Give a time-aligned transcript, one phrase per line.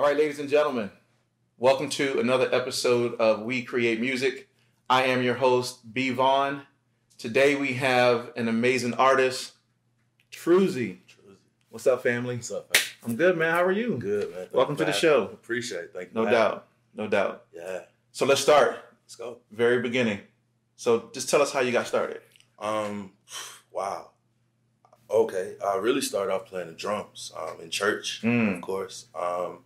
[0.00, 0.90] All right, ladies and gentlemen,
[1.58, 4.48] welcome to another episode of We Create Music.
[4.88, 6.08] I am your host, B.
[6.08, 6.62] Vaughn.
[7.18, 9.52] Today we have an amazing artist,
[10.32, 11.00] Truzy.
[11.68, 12.36] What's up, family?
[12.36, 12.82] What's up, man?
[13.04, 13.52] I'm good, man.
[13.52, 13.98] How are you?
[13.98, 14.46] Good, man.
[14.54, 15.24] Welcome to the show.
[15.24, 15.90] Appreciate it.
[15.92, 16.14] Thank you.
[16.14, 16.66] No for doubt.
[16.94, 17.44] No doubt.
[17.54, 17.80] Yeah.
[18.12, 18.78] So let's start.
[19.04, 19.36] Let's go.
[19.50, 20.20] Very beginning.
[20.76, 22.22] So just tell us how you got started.
[22.58, 23.12] Um,
[23.70, 24.12] wow.
[25.10, 25.56] Okay.
[25.62, 28.54] I really started off playing the drums um, in church, Mm.
[28.56, 29.04] of course.
[29.14, 29.58] Um,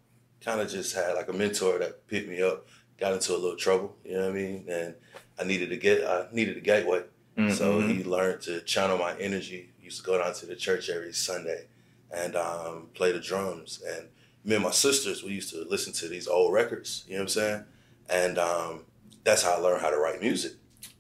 [0.45, 2.67] kind of just had like a mentor that picked me up,
[2.99, 4.67] got into a little trouble, you know what I mean?
[4.69, 4.95] And
[5.39, 7.03] I needed to get, I needed a gateway.
[7.37, 7.97] So Mhm.
[7.97, 9.71] he learned to channel my energy.
[9.83, 11.67] Used to go down to the church every Sunday
[12.11, 13.83] and um, play the drums.
[13.87, 14.09] And
[14.45, 17.05] me and my sisters, we used to listen to these old records.
[17.09, 17.65] You know what I'm saying?
[18.09, 18.85] And um,
[19.25, 20.53] that's how I learned how to write music.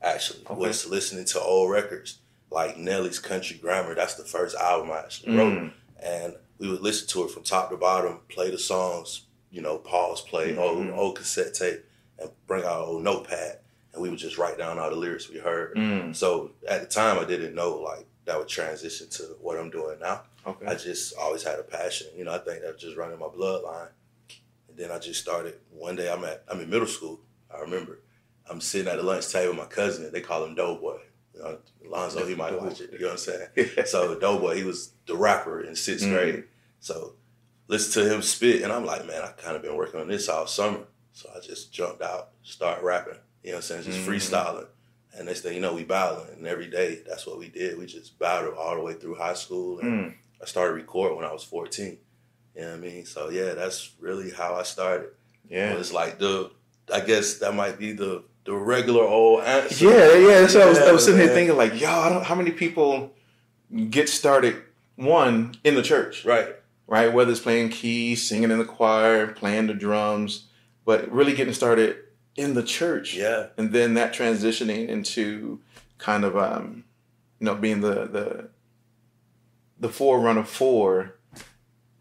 [0.03, 0.55] Actually, Okay.
[0.55, 2.19] was listening to old records
[2.51, 3.95] like Nelly's Country Grammar.
[3.95, 5.73] That's the first album I actually wrote, Mm.
[6.03, 9.23] and we would listen to it from top to bottom, play the songs.
[9.55, 10.97] You know, pause, play old Mhm.
[10.99, 11.85] old cassette tape,
[12.19, 13.61] and bring our old notepad,
[13.93, 15.77] and we would just write down all the lyrics we heard.
[15.77, 16.15] Mm.
[16.17, 20.01] So at the time, I didn't know like that would transition to what I'm doing
[20.01, 20.23] now.
[20.45, 20.67] Okay.
[20.67, 22.09] I just always had a passion.
[22.17, 23.91] You know, I think that just running my bloodline.
[24.69, 25.55] And then I just started.
[25.71, 27.21] One day, I'm at I'm in middle school.
[27.49, 28.01] I remember
[28.51, 30.11] I'm sitting at the lunch table with my cousin.
[30.13, 30.99] They call him Doughboy.
[31.33, 32.91] You know, Alonzo, he might watch it.
[32.93, 33.71] You know what I'm saying?
[33.87, 36.11] So Doughboy, he was the rapper in 6th Mm.
[36.11, 36.45] grade.
[36.81, 37.15] So
[37.69, 40.29] listen to him spit, and I'm like, man, I kind of been working on this
[40.29, 40.81] all summer.
[41.13, 43.15] So I just jumped out, start rapping.
[43.43, 43.83] You know what I'm saying?
[43.85, 44.07] Just Mhm.
[44.07, 44.67] freestyling.
[45.17, 47.79] And next thing you know, we battling, and every day that's what we did.
[47.79, 50.15] We just battled all the way through high school, and Mm.
[50.43, 51.99] I started recording when I was 14.
[52.57, 53.07] You know what I mean?
[53.07, 55.11] So yeah, that's really how I started.
[55.49, 55.75] Yeah.
[55.75, 56.51] It's like the,
[56.93, 59.87] I guess that might be the the regular old answer.
[59.87, 60.41] Yeah, yeah.
[60.41, 62.51] That's what I was, I was sitting here thinking, like, yo, I don't, how many
[62.51, 63.15] people
[63.89, 64.57] get started
[64.97, 66.55] one in the church, Right.
[66.87, 67.13] Right?
[67.13, 70.47] Whether it's playing keys, singing in the choir, playing the drums,
[70.85, 71.97] but really getting started
[72.37, 73.49] in the church, Yeah.
[73.57, 75.61] and then that transitioning into
[75.99, 76.85] kind of, um,
[77.39, 78.49] you know, being the the
[79.79, 81.17] the forerunner for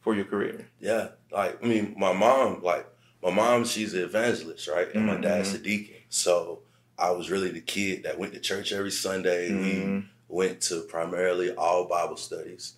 [0.02, 0.68] for your career.
[0.80, 1.10] Yeah.
[1.32, 2.88] Like I mean, my mom, like
[3.22, 4.94] my mom, she's an evangelist, right?
[4.94, 5.96] And my dad's a deacon.
[6.10, 6.62] So
[6.98, 9.52] I was really the kid that went to church every Sunday.
[9.52, 10.06] We Mhm.
[10.28, 12.74] went to primarily all Bible studies,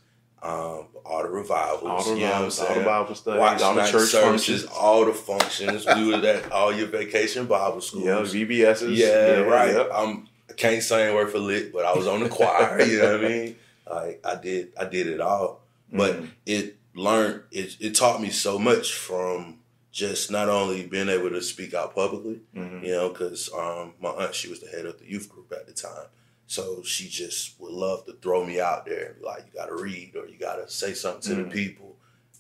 [0.46, 1.84] um, all the revivals.
[1.90, 2.84] All the you know all the?
[2.86, 4.66] Bible studies, Watch all the church services, functions.
[4.78, 5.86] all the functions.
[5.96, 8.06] we were at all your vacation Bible schools.
[8.06, 8.96] Yeah, VBSs.
[8.96, 9.74] Yeah, right.
[9.74, 9.90] yep.
[9.94, 12.80] I'm I can't say sing word for lit, but I was on the choir.
[12.86, 13.56] you know what I mean?
[13.90, 15.62] Like I did, I did it all.
[15.92, 16.30] But Mhm.
[16.46, 19.60] it learned, it it taught me so much from
[19.92, 22.84] just not only being able to speak out publicly, Mhm.
[22.84, 25.66] you know, because um, my aunt she was the head of the youth group at
[25.68, 26.08] the time,
[26.48, 30.16] so she just would love to throw me out there like, you got to read
[30.16, 31.50] or you got to say something to Mm.
[31.50, 31.98] the people,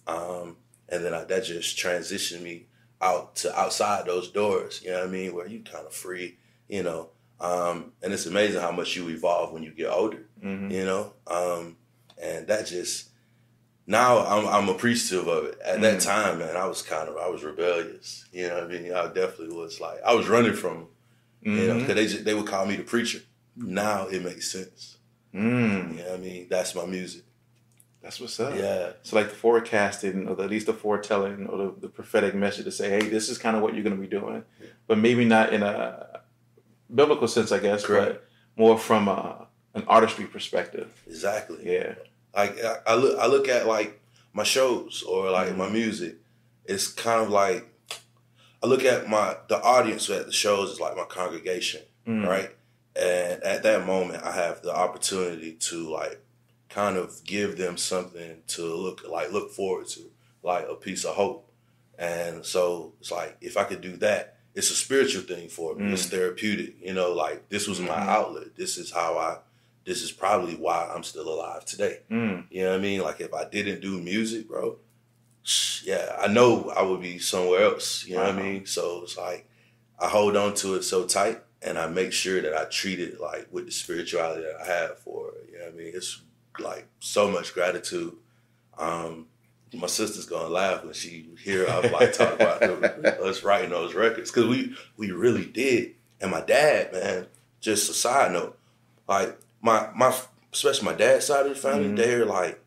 [0.07, 0.57] um,
[0.89, 2.67] and then I, that just transitioned me
[3.01, 4.81] out to outside those doors.
[4.83, 5.33] You know what I mean?
[5.35, 6.37] Where you kind of free,
[6.69, 7.09] you know.
[7.39, 10.71] Um, and it's amazing how much you evolve when you get older Mhm.
[10.71, 11.75] you know um
[12.17, 13.09] and that just
[13.87, 16.03] now i'm i'm appreciative of it at that Mm.
[16.05, 19.05] time man i was kind of i was rebellious you know what i mean i
[19.07, 20.87] definitely was like i was running from
[21.43, 23.19] them, you know because they just, they would call me the preacher
[23.55, 24.97] now it makes sense
[25.33, 25.97] Mm.
[25.97, 27.23] you know what i mean that's my music
[28.01, 28.55] That's what's up.
[28.55, 32.33] yeah So like the forecasting, or the, at least the foretelling, or the, the prophetic
[32.35, 34.43] message to say, hey, this is kind of what you're going to be doing,
[34.87, 36.21] but maybe not in a
[36.93, 38.13] biblical sense, I guess, Correct.
[38.13, 38.27] but
[38.63, 40.87] more from a, an artistry perspective.
[41.07, 41.95] exactly Yeah.
[42.33, 43.99] like I, I look I look at like
[44.33, 45.57] my shows or like Mm-hmm.
[45.57, 46.15] my music.
[46.65, 47.61] It's kind of like
[48.63, 52.25] I look at my the audience at the shows is like my congregation, Mm.
[52.27, 52.51] right?
[52.95, 56.21] And at that moment, I have the opportunity to like
[56.69, 60.01] kind of give them something to look like look forward to,
[60.43, 61.51] like a piece of hope.
[61.97, 65.91] And so it's like if I could do that, it's a spiritual thing for me.
[65.91, 66.11] It's Mm.
[66.11, 67.11] therapeutic, you know.
[67.13, 68.07] Like this was my Mhm.
[68.07, 68.55] outlet.
[68.55, 69.39] This is how I.
[69.83, 71.99] This is probably why I'm still alive today.
[72.09, 72.45] Mm.
[72.49, 73.01] You know what I mean?
[73.01, 74.79] Like if I didn't do music, bro,
[75.83, 78.05] yeah, I know I would be somewhere else.
[78.07, 78.65] You know what I mean?
[78.65, 79.47] So it's like
[79.99, 83.19] I hold on to it so tight and I make sure that I treat it
[83.19, 85.49] like with the spirituality that I have for it.
[85.51, 85.91] You know what I mean?
[85.93, 86.21] It's
[86.59, 88.13] like so much gratitude.
[88.77, 89.27] Um,
[89.73, 93.93] my sister's gonna laugh when she hear I like talk about the, us writing those
[93.93, 95.95] records because we we really did.
[96.21, 97.27] And my dad, man,
[97.59, 98.57] just a side note,
[99.07, 100.15] like my my
[100.53, 101.97] especially my dad's side of the family, Mhm.
[101.97, 102.61] they're like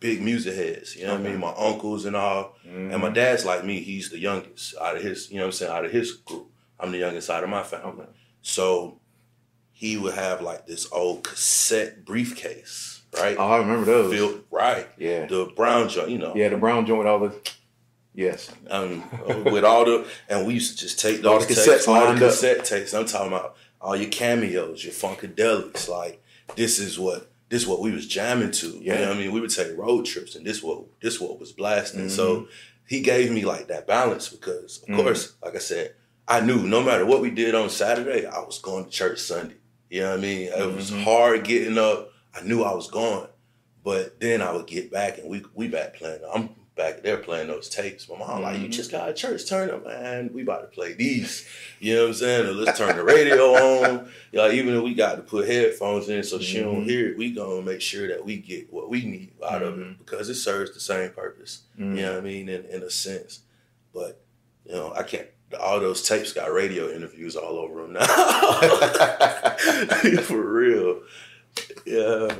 [0.00, 0.96] big music heads.
[0.96, 1.38] You know what I mean?
[1.40, 2.56] My uncles and all.
[2.66, 2.92] Mm.
[2.94, 5.52] And my dad's like me, he's the youngest out of his, you know what I'm
[5.52, 6.46] saying, out of his group.
[6.80, 8.06] I'm the youngest out of my family.
[8.42, 9.00] So
[9.72, 13.36] he would have like this old cassette briefcase, right?
[13.38, 14.12] Oh, I remember those.
[14.12, 14.88] Filled, right.
[14.98, 15.26] yeah.
[15.26, 16.34] The brown joint, you know.
[16.34, 17.34] Yeah, the brown joint with all the.
[18.14, 18.50] Yes.
[18.68, 19.04] Um,
[19.44, 22.00] with all the and we used to just take All those the tapes, cassettes all
[22.06, 22.18] the up.
[22.18, 22.92] cassette tapes.
[22.92, 25.88] I'm talking about all your cameos, your funkadelics.
[25.88, 26.20] Like
[26.56, 28.66] this is what this what we was jamming to.
[28.70, 29.30] You know what I mean?
[29.32, 32.00] We would take road trips, and this what this what was blasting.
[32.06, 32.08] Mm-hmm.
[32.08, 32.48] So
[32.88, 34.96] he gave me like that balance because, of Mhm.
[34.96, 35.94] course, like I said,
[36.28, 39.54] I knew no matter what we did on Saturday, I was going to church Sunday.
[39.90, 40.48] You know what I mean?
[40.54, 41.02] It was Mhm.
[41.02, 42.12] hard getting up.
[42.34, 43.26] I knew I was going,
[43.82, 46.20] but then I would get back and we we back playing.
[46.32, 48.08] I'm back there playing those tapes.
[48.08, 48.72] My mom like, you Mhm.
[48.72, 50.30] just got a church turn up, man.
[50.32, 51.44] We about to play these.
[51.80, 52.46] You know what I'm saying?
[52.46, 54.12] Or let's turn the radio on.
[54.30, 56.90] Yeah, even if we got to put headphones in so she don't Mhm.
[56.90, 59.98] hear it, we gonna make sure that we get what we need out of it
[59.98, 61.62] because it serves the same purpose.
[61.78, 62.48] You know what I mean?
[62.50, 63.40] In in a sense,
[63.94, 64.20] but
[64.66, 65.26] you know, I can't.
[65.60, 68.06] All those tapes got radio interviews all over them now.
[70.22, 71.00] For real.
[71.86, 72.34] Yeah.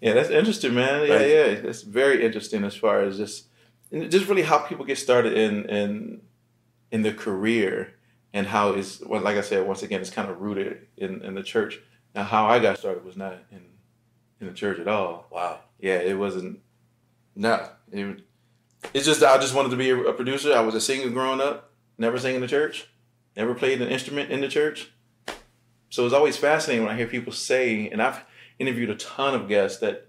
[0.00, 1.06] Yeah, that's interesting, man.
[1.06, 3.46] Yeah, yeah, it's very interesting as far as just,
[3.90, 6.20] just really how people get started in in
[6.92, 7.94] in their career
[8.32, 11.34] and how it's well, like I said, once again, it's kind of rooted in in
[11.34, 11.80] the church.
[12.14, 13.62] Now, how I got started was not in
[14.40, 15.26] in the church at all.
[15.30, 15.60] Wow.
[15.80, 16.60] Yeah, it wasn't.
[17.34, 18.20] No, it,
[18.92, 20.54] it's just I just wanted to be a, a producer.
[20.54, 21.72] I was a singer growing up.
[21.98, 22.88] Never sang in the church.
[23.36, 24.90] Never played an instrument in the church.
[25.90, 28.20] So it's always fascinating when I hear people say, and I've
[28.58, 30.08] interviewed a ton of guests that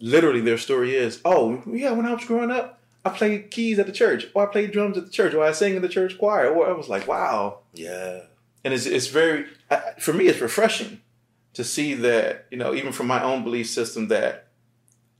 [0.00, 3.86] literally their story is, oh yeah, when I was growing up, I played keys at
[3.86, 6.18] the church, or I played drums at the church, or I sang in the church
[6.18, 7.60] choir, or I was like, wow.
[7.72, 8.20] Yeah.
[8.64, 9.46] And it's it's very
[9.98, 11.00] for me, it's refreshing
[11.54, 14.48] to see that you know even from my own belief system that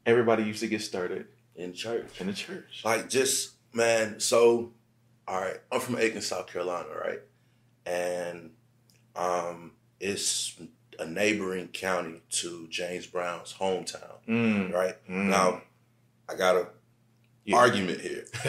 [0.06, 1.26] everybody used to get started
[1.56, 2.20] In church.
[2.20, 2.82] in the church.
[2.84, 4.72] Like just man, so
[5.28, 7.20] all right, I'm from Aiken, South Carolina, right?
[7.86, 8.50] And
[9.16, 10.60] um it's
[10.98, 14.96] a neighboring county to James Brown's hometown, Mm, right?
[15.08, 15.28] mm.
[15.28, 15.62] Now
[16.28, 16.68] I got a
[17.44, 17.56] Yeah.
[17.56, 18.24] argument here.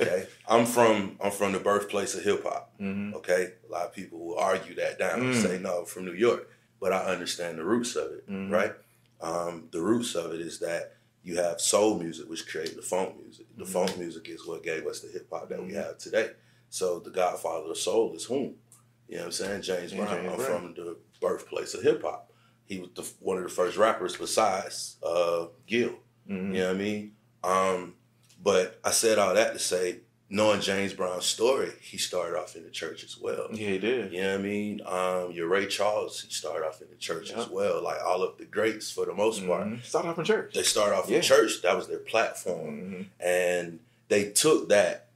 [0.00, 0.26] Okay.
[0.48, 2.72] I'm from I'm from the birthplace of hip hop.
[2.80, 3.14] Mhm.
[3.14, 3.52] Okay.
[3.68, 5.42] A lot of people will argue that down and Mm.
[5.42, 6.48] say no from New York.
[6.80, 8.50] But I understand the roots of it, Mhm.
[8.52, 8.74] right?
[9.20, 10.95] Um, the roots of it is that
[11.26, 13.46] you have soul music, which created the funk music.
[13.56, 13.68] The Mhm.
[13.68, 15.82] funk music is what gave us the hip hop that we Mhm.
[15.84, 16.30] have today.
[16.70, 18.60] So the godfather of soul is whom?
[19.08, 19.62] You know what I'm saying?
[19.62, 20.26] James Brown.
[20.28, 22.32] I'm from the birthplace of hip hop.
[22.64, 25.98] He was the, one of the first rappers besides uh, Gil.
[26.28, 26.54] Mhm.
[26.54, 27.16] You know what I mean?
[27.42, 27.96] Um,
[28.40, 32.64] but I said all that to say, knowing James Brown's story, he started off in
[32.64, 33.48] the church as well.
[33.52, 34.12] Yeah, he did.
[34.12, 34.80] You know what I mean?
[34.84, 37.40] Um, your Ray Charles, he started off in the church Yeah.
[37.40, 37.82] as well.
[37.82, 39.84] Like all of the greats, for the most part, Mhm.
[39.84, 40.54] Start off in church.
[40.54, 41.16] they started off Yeah.
[41.18, 41.62] in church.
[41.62, 42.80] That was their platform,
[43.20, 43.24] Mhm.
[43.24, 43.78] and
[44.08, 45.08] they took that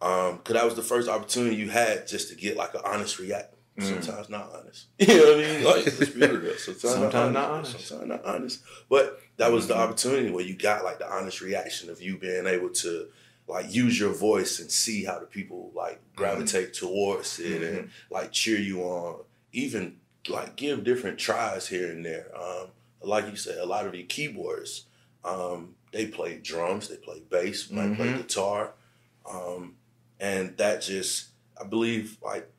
[0.00, 3.54] because that was the first opportunity you had just to get like an honest react.
[3.78, 4.02] Mm.
[4.02, 4.86] Sometimes not honest.
[4.98, 5.64] You know what I mean?
[5.64, 6.56] Like let's be real.
[6.56, 7.74] Sometimes, Sometimes not not honest.
[7.74, 7.88] honest.
[7.88, 8.60] Sometimes not honest.
[8.88, 9.78] But that was the Mhm.
[9.78, 13.08] opportunity where you got like the honest reaction of you being able to
[13.48, 18.32] like use your voice and see how the people like gravitate towards it and like
[18.32, 19.20] cheer you on.
[19.52, 19.96] Even
[20.28, 22.30] like give different tries here and there.
[22.36, 22.68] Um,
[23.00, 24.86] like you said, a lot of your keyboards,
[25.24, 28.16] um, they play drums, they play bass, might play Mhm.
[28.18, 28.74] guitar,
[29.24, 29.76] um,
[30.18, 31.28] and that just
[31.60, 32.50] I believe like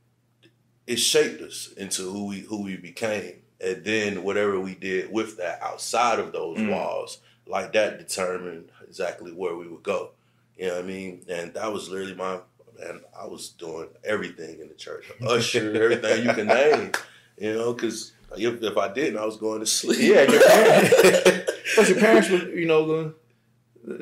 [0.87, 5.37] it shaped us into who we who we became, and then whatever we did with
[5.37, 6.71] that outside of those Mm.
[6.71, 10.11] walls, like that determined exactly where we would go.
[10.57, 11.25] You know what I mean?
[11.29, 12.39] And that was literally my
[12.79, 13.01] man.
[13.19, 16.91] I was doing everything in the church, usher, everything you can name.
[17.37, 19.99] You know, because if, if I didn't, I was going to sleep.
[20.01, 21.51] Yeah, your parents.
[21.75, 23.13] Plus, your parents were, you know,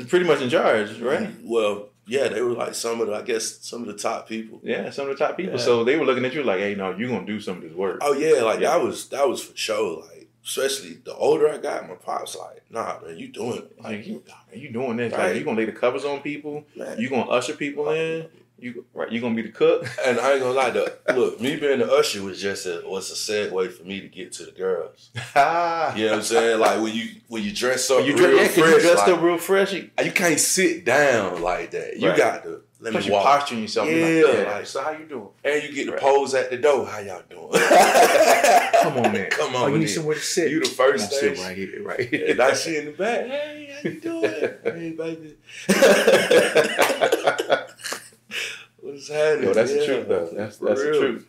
[0.08, 1.30] pretty much in charge, right?
[1.44, 4.62] Well, yeah, they were like some of the, I guess, some of the top people.
[4.64, 5.56] Yeah, some of the top people.
[5.60, 5.66] Yeah.
[5.66, 7.74] So they were looking at you like, "Hey, no, you're gonna do some of this
[7.74, 8.78] work." Oh yeah, like Yeah.
[8.78, 10.02] that was that was for sure.
[10.04, 10.15] Like
[10.46, 13.76] especially the older I got, my pops like, nah, man, you doing it.
[13.82, 15.12] Like Like you, man, you doing this?
[15.14, 15.28] Right.
[15.30, 16.64] Like, you gonna lay the covers on people?
[16.76, 17.00] man.
[17.00, 18.28] You gonna usher people in?
[18.58, 19.12] You right?
[19.12, 19.86] You gonna be the cook?
[20.06, 23.12] and I ain't gonna lie, the, look, me being the usher was just a was
[23.12, 25.10] a segue for me to get to the girls.
[25.36, 25.42] You
[26.06, 26.60] know what I'm saying?
[26.62, 29.08] Like when you when you dress up you, real dress, yeah, 'cause you fresh, dressed
[29.08, 29.74] like, up real fresh.
[29.74, 31.98] You, you can't sit down like that.
[32.00, 32.18] You Right.
[32.18, 33.24] got to let me you walk.
[33.24, 33.90] posturing yourself.
[33.90, 35.28] Yeah, like, like- so how you doing?
[35.44, 36.02] And you get the Right.
[36.02, 36.86] pose at the door.
[36.86, 37.50] How y'all doing?
[38.90, 39.30] Come on, man.
[39.32, 40.52] Come Oh, on, you need somewhere to sit.
[40.52, 42.26] You the first on, sit right here, right here.
[42.30, 43.26] And now she in the back.
[43.26, 44.22] Hey, how you doing?
[44.64, 45.38] hey, baby.
[48.80, 49.44] What's happening?
[49.48, 50.30] Yo, that's the Yeah, truth, though.
[50.34, 51.28] That's that's the truth,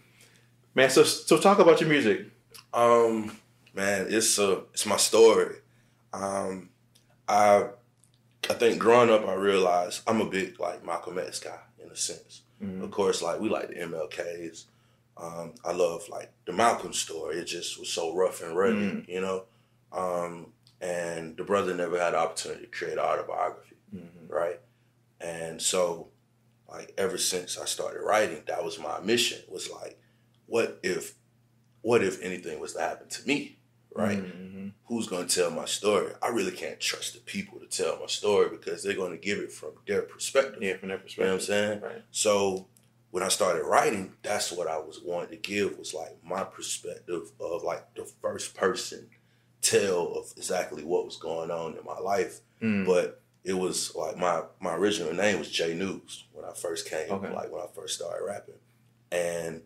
[0.75, 0.91] man.
[0.91, 2.27] So so talk about your music.
[2.75, 3.37] Um,
[3.75, 5.57] man, it's a it's my story.
[6.13, 6.69] Um,
[7.29, 7.69] I
[8.51, 11.97] I think growing up, I realized I'm a big like Malcolm X guy in a
[11.97, 12.43] sense.
[12.63, 12.83] Mhm.
[12.85, 14.65] Of course, like we like the MLKs.
[15.17, 17.37] Um, I love like the Malcolm story.
[17.37, 19.09] It just was so rough and rugged, Mm.
[19.09, 19.45] you know.
[19.93, 24.29] Um, and the brother never had the opportunity to create an autobiography, Mhm.
[24.29, 24.61] right?
[25.21, 26.11] And so
[26.69, 29.41] like ever since I started writing, that was my mission.
[29.49, 29.99] Was like,
[30.47, 31.15] what if,
[31.81, 33.59] what if anything was to happen to me,
[33.95, 34.19] right?
[34.19, 34.73] Mhm.
[34.87, 36.13] Who's gonna tell my story?
[36.21, 39.51] I really can't trust the people to tell my story because they're gonna give it
[39.53, 40.63] from their perspective.
[40.63, 41.27] Yeah, from that You know perspective.
[41.29, 41.81] what I'm saying?
[41.81, 42.03] Right.
[42.11, 42.69] So
[43.11, 47.31] when I started writing, that's what I was wanting to give was like my perspective
[47.41, 49.09] of like the first person
[49.63, 52.41] tell of exactly what was going on in my life.
[52.63, 52.87] Mm.
[52.87, 57.11] But it was like my my original name was J News when I first came,
[57.11, 57.33] Okay.
[57.33, 58.57] like when I first started rapping,
[59.13, 59.63] and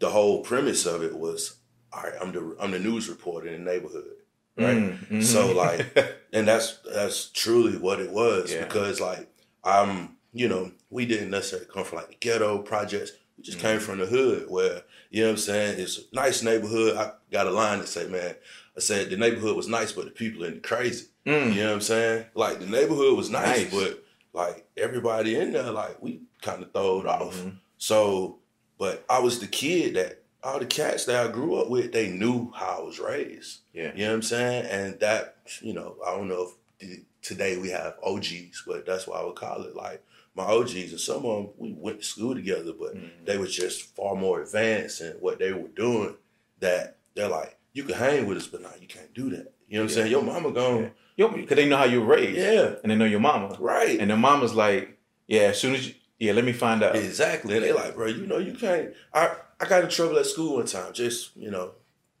[0.00, 1.56] the whole premise of it was,
[1.92, 4.16] all right, I'm the I'm the news reporter in the neighborhood,
[4.56, 4.76] right?
[4.76, 5.22] Mm, mhm.
[5.22, 5.86] So, like,
[6.32, 8.64] and that's that's truly what it was Yeah.
[8.64, 9.28] because like
[9.62, 13.76] I'm you know we didn't necessarily come from like the ghetto projects we just came
[13.78, 13.84] Mm-hmm.
[13.86, 17.46] from the hood where you know what I'm saying it's a nice neighborhood I got
[17.46, 18.34] a line that say man
[18.76, 21.54] I said the neighborhood was nice but the people in it crazy Mm.
[21.54, 23.74] you know what I'm saying like the neighborhood was nice, Nice.
[23.74, 27.56] but like everybody in there like we kind of throwed off Mhm.
[27.78, 28.38] so
[28.78, 32.10] but I was the kid that all the cats that I grew up with they
[32.10, 33.92] knew how I was raised Yeah.
[33.94, 34.66] you know what I'm saying?
[34.66, 36.50] And that, you know, I don't know
[36.80, 39.74] if today we have OGs, but that's why I would call it.
[39.74, 40.02] Like
[40.36, 43.24] my OGs and some of them, we went to school together, but Mhm.
[43.24, 46.16] they were just far more advanced in what they were doing
[46.60, 49.52] that they're like, you can hang with us, but now you can't do that.
[49.68, 49.94] You know what I'm Yeah.
[49.94, 50.10] saying?
[50.10, 50.92] Your mama gone.
[51.16, 52.36] Yo, because they know how you were raised.
[52.38, 53.56] Yeah, And they know your mama.
[53.60, 53.98] right.
[54.00, 54.98] And the mama's like,
[55.28, 56.96] yeah, as soon as you, yeah, let me find out.
[56.96, 57.54] Exactly.
[57.54, 58.92] And they like, bro, you know, you can't.
[59.12, 60.92] I, I got in trouble at school one time.
[60.92, 61.72] Just, you know,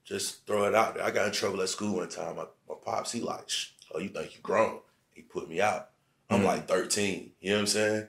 [0.04, 1.04] just throw it out there.
[1.04, 2.36] I got in trouble at school one time.
[2.36, 3.48] My, my pops, he like,
[3.92, 4.80] oh, you think you grown?
[5.12, 5.90] He put me out.
[6.30, 6.44] I'm Mm.
[6.44, 7.32] like 13.
[7.40, 8.06] You know what I'm saying?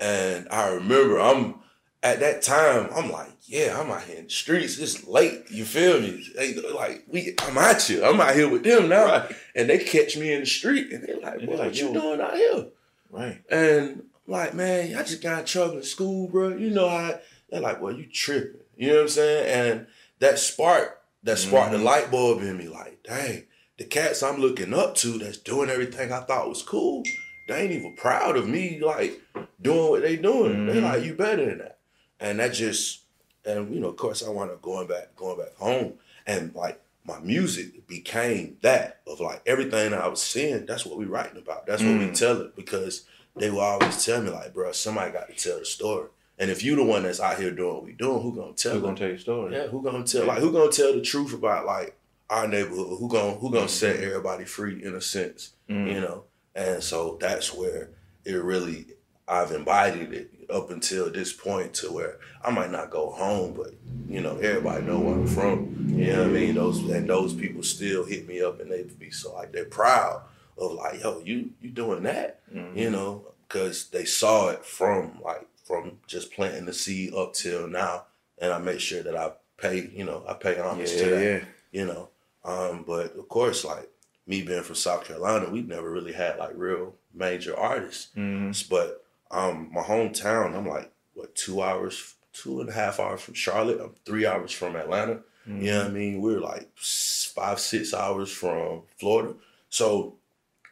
[0.00, 1.56] And I remember I'm
[2.02, 4.78] at that time, I'm like, yeah, I'm out here in the streets.
[4.78, 5.44] It's late.
[5.50, 6.24] You feel me?
[6.36, 8.04] They, like, we I'm out here.
[8.04, 9.04] I'm out here with them now.
[9.06, 9.36] Right.
[9.54, 11.76] And they catch me in the street and they're like, And boy, they're like, what
[11.76, 12.66] you doing out here?
[13.10, 13.42] Right.
[13.50, 16.48] And I'm like, man, I just got in trouble in school, bro.
[16.56, 17.18] You know how
[17.50, 18.60] they're like, well, you tripping.
[18.76, 19.46] You know what I'm saying?
[19.68, 19.86] And
[20.20, 21.78] that spark, that sparked Mhm.
[21.78, 23.44] the light bulb in me, like, dang,
[23.78, 27.04] the cats I'm looking up to that's doing everything I thought was cool,
[27.46, 29.20] they ain't even proud of me, like,
[29.60, 30.66] doing what they doing.
[30.66, 30.82] They Mhm.
[30.82, 31.78] like, you better than that.
[32.20, 33.00] And that just
[33.44, 35.94] and you know, of course I wound up going back, going back home.
[36.26, 40.98] And like my music became that of like everything that I was seeing, that's what
[40.98, 41.64] we writing about.
[41.66, 42.18] That's what we Mm.
[42.18, 43.04] tell it because
[43.36, 46.08] they will always tell me like, bro, somebody got to tell the story.
[46.40, 48.72] And if you the one that's out here doing what we doing, who gonna tell
[48.72, 48.84] Who's it?
[48.84, 49.54] gonna tell your story?
[49.54, 51.96] Yeah, who gonna tell like who gonna tell the truth about like
[52.28, 52.98] our neighborhood?
[52.98, 54.02] Who gonna who gonna set Mhm.
[54.02, 55.52] everybody free in a sense?
[55.70, 55.86] Mm.
[55.94, 56.24] You know?
[56.56, 57.90] And so that's where
[58.24, 58.86] it really
[59.28, 63.74] I've embodied it up until this point to where I might not go home, but
[64.08, 65.88] you know, everybody know where I'm from.
[65.88, 66.54] You know what I mean?
[66.54, 70.22] Those and those people still hit me up and they be so like they're proud
[70.56, 72.40] of like, yo, you you doing that?
[72.52, 72.76] Mhm.
[72.76, 77.66] you know, because they saw it from like from just planting the seed up till
[77.66, 78.04] now,
[78.38, 81.44] and I make sure that I pay, you know, I pay homage to that, yeah.
[81.72, 82.08] you know.
[82.44, 83.90] Um, but of course, like
[84.26, 88.08] me being from South Carolina, we've never really had like real major artists.
[88.16, 88.68] Mhm.
[88.68, 93.34] But um, my hometown, I'm like what two hours, two and a half hours from
[93.34, 93.80] Charlotte.
[93.80, 95.20] I'm three hours from Atlanta.
[95.48, 95.62] Mhm.
[95.62, 96.20] You know what I mean?
[96.20, 99.34] We're like five, six hours from Florida.
[99.70, 100.16] So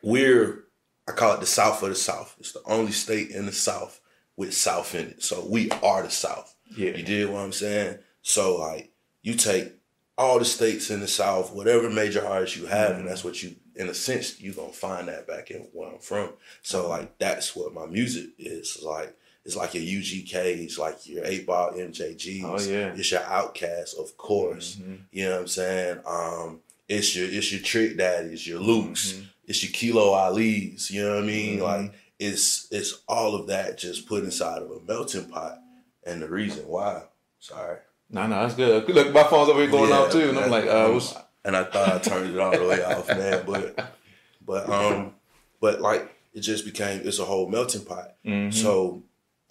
[0.03, 0.65] we're,
[1.09, 2.35] I call it the South of the South.
[2.41, 4.01] It's the only state in the South
[4.37, 5.23] with South in it.
[5.23, 6.55] So we are the South.
[6.77, 6.91] Yeah.
[6.97, 7.99] You did what I'm saying?
[8.23, 8.91] So like
[9.23, 9.73] you take
[10.17, 13.57] all the states in the South, whatever major artists you have, and that's what you
[13.77, 16.31] in a sense, you're gonna find that back in where I'm from.
[16.63, 18.81] So like that's what my music is.
[18.83, 22.45] Like it's like your UGKs, like your eight ball MJGs.
[22.45, 22.95] Oh yeah.
[22.97, 24.77] It's your Outkast, of course.
[24.77, 25.01] Mhm.
[25.11, 25.99] You know what I'm saying?
[26.07, 29.25] Um, it's your it's your trick daddies, your Lukes, Mhm.
[29.47, 30.91] it's your Kilo Ali's.
[30.91, 31.59] You know what I mean?
[31.59, 31.63] Mhm.
[31.63, 35.59] Like it's it's all of that just put inside of a melting pot.
[36.07, 37.03] And the reason why,
[37.41, 37.79] sorry,
[38.15, 38.89] No, no, that's good.
[38.89, 41.57] Look, my phone's over here going Yeah, off too, and I'm like, uh, what's, and
[41.57, 43.43] I thought I turned it all the way off, man.
[43.45, 43.95] But
[44.47, 45.15] but um,
[45.61, 48.15] but like it just became it's a whole melting pot.
[48.25, 48.55] Mhm.
[48.55, 49.03] So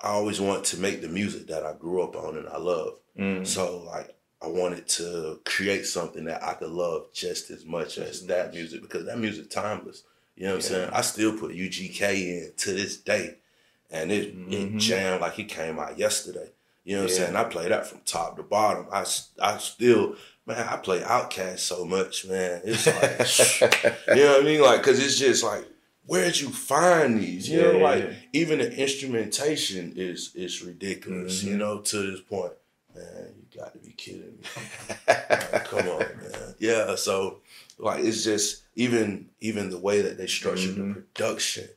[0.01, 2.95] I always want to make the music that I grew up on and I love.
[3.19, 3.45] Mhm.
[3.45, 8.25] So like I wanted to create something that I could love just as much as
[8.27, 10.03] that music because that music timeless.
[10.35, 10.77] You know what Yeah.
[10.77, 10.89] I'm saying?
[10.93, 13.35] I still put UGK in to this day.
[13.91, 14.33] And it, it
[14.73, 14.79] Mhm.
[14.79, 16.49] jammed like it came out yesterday.
[16.83, 17.17] You know what Yeah.
[17.17, 17.35] I'm saying?
[17.37, 18.87] I play that from top to bottom.
[18.91, 19.05] I,
[19.41, 22.61] I still, man, I play Outkast so much, man.
[22.65, 24.61] It's like, you know what I mean?
[24.61, 25.65] Like, cause it's just like,
[26.05, 27.47] where'd you find these?
[27.49, 28.13] You know, like yeah.
[28.33, 31.43] even the instrumentation is is ridiculous.
[31.43, 31.47] Mhm.
[31.47, 32.53] You know, to this point,
[32.95, 34.43] man, you got to be kidding me.
[35.07, 36.55] Like, come on, man.
[36.59, 37.39] Yeah, so
[37.77, 40.95] like it's just even even the way that they structured Mhm.
[40.95, 41.69] the production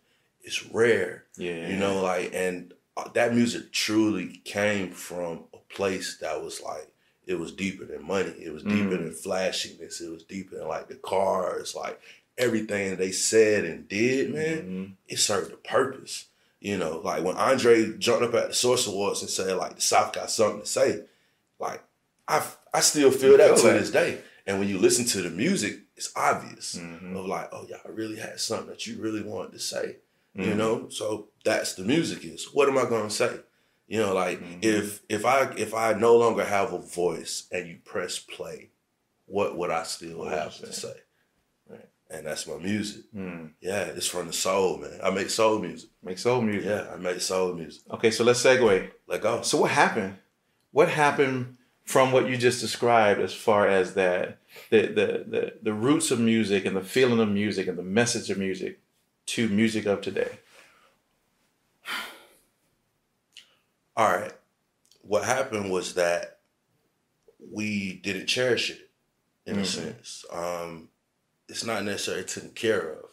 [0.44, 1.24] is rare.
[1.36, 2.72] yeah, You know, like and
[3.14, 6.88] that music truly came from a place that was like
[7.26, 8.30] it was deeper than money.
[8.40, 9.02] It was deeper Mm.
[9.02, 10.00] than flashiness.
[10.00, 12.00] It was deeper than like the cars, like
[12.38, 14.62] everything they said and did, man.
[14.62, 14.92] Mhm.
[15.12, 16.26] It served a purpose.
[16.60, 19.80] You know, like when Andre jumped up at the Source Awards and said like the
[19.82, 21.02] South got something to say,
[21.58, 21.82] like
[22.28, 24.20] I I still feel that to this day.
[24.46, 27.16] And when you listen to the music, it's obvious Mhm.
[27.18, 29.96] of like, oh, y'all really had something that you really wanted to say.
[30.36, 30.56] You Mhm.
[30.56, 32.52] know, so that's the music is.
[32.52, 33.40] What am I gonna say?
[33.88, 34.58] You know, like Mhm.
[34.64, 38.70] if if I if I no longer have a voice and you press play,
[39.26, 40.88] what would I still What have to say?
[40.88, 40.94] say?
[41.68, 41.88] Right.
[42.10, 43.04] And that's my music.
[43.14, 43.52] Mm.
[43.60, 45.00] Yeah, it's from the soul, man.
[45.02, 45.90] I make soul music.
[46.02, 46.68] Make soul music.
[46.68, 47.82] Yeah, I make soul music.
[47.90, 48.90] Okay, so let's segue.
[49.06, 49.42] Let go.
[49.42, 50.18] So what happened?
[50.72, 54.38] What happened from what you just described as far as that
[54.70, 58.28] the the the, the roots of music and the feeling of music and the message
[58.30, 58.80] of music
[59.26, 60.38] to music of today?
[63.96, 64.32] All right.
[65.02, 66.40] What happened was that
[67.52, 68.90] we didn't cherish it
[69.46, 69.66] in a Mhm.
[69.66, 70.24] sense.
[70.30, 70.90] Um,
[71.48, 73.10] it's not necessarily taken care of.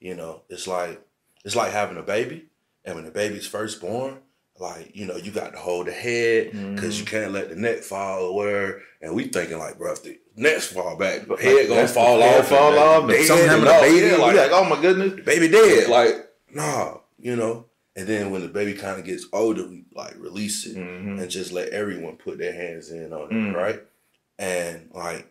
[0.00, 1.00] You know, it's like
[1.44, 2.48] it's like having a baby,
[2.84, 4.22] and when the baby's first born,
[4.62, 7.78] like you know, you got to hold the head because you can't let the neck
[7.80, 8.82] fall or whatever.
[9.02, 12.38] And we thinking like, bro, if the necks fall back, the head gonna fall the
[12.38, 13.10] off, fall off.
[13.10, 14.06] and Something happened to baby.
[14.06, 15.12] yeah, like, like, oh my goodness.
[15.16, 15.88] the baby dead.
[15.90, 16.14] Like,
[16.54, 17.66] nah, you know.
[17.94, 21.20] And then when the baby kind of gets older, we like release it Mhm.
[21.20, 23.54] and just let everyone put their hands in on it, Mm.
[23.54, 23.82] right?
[24.38, 25.26] And like,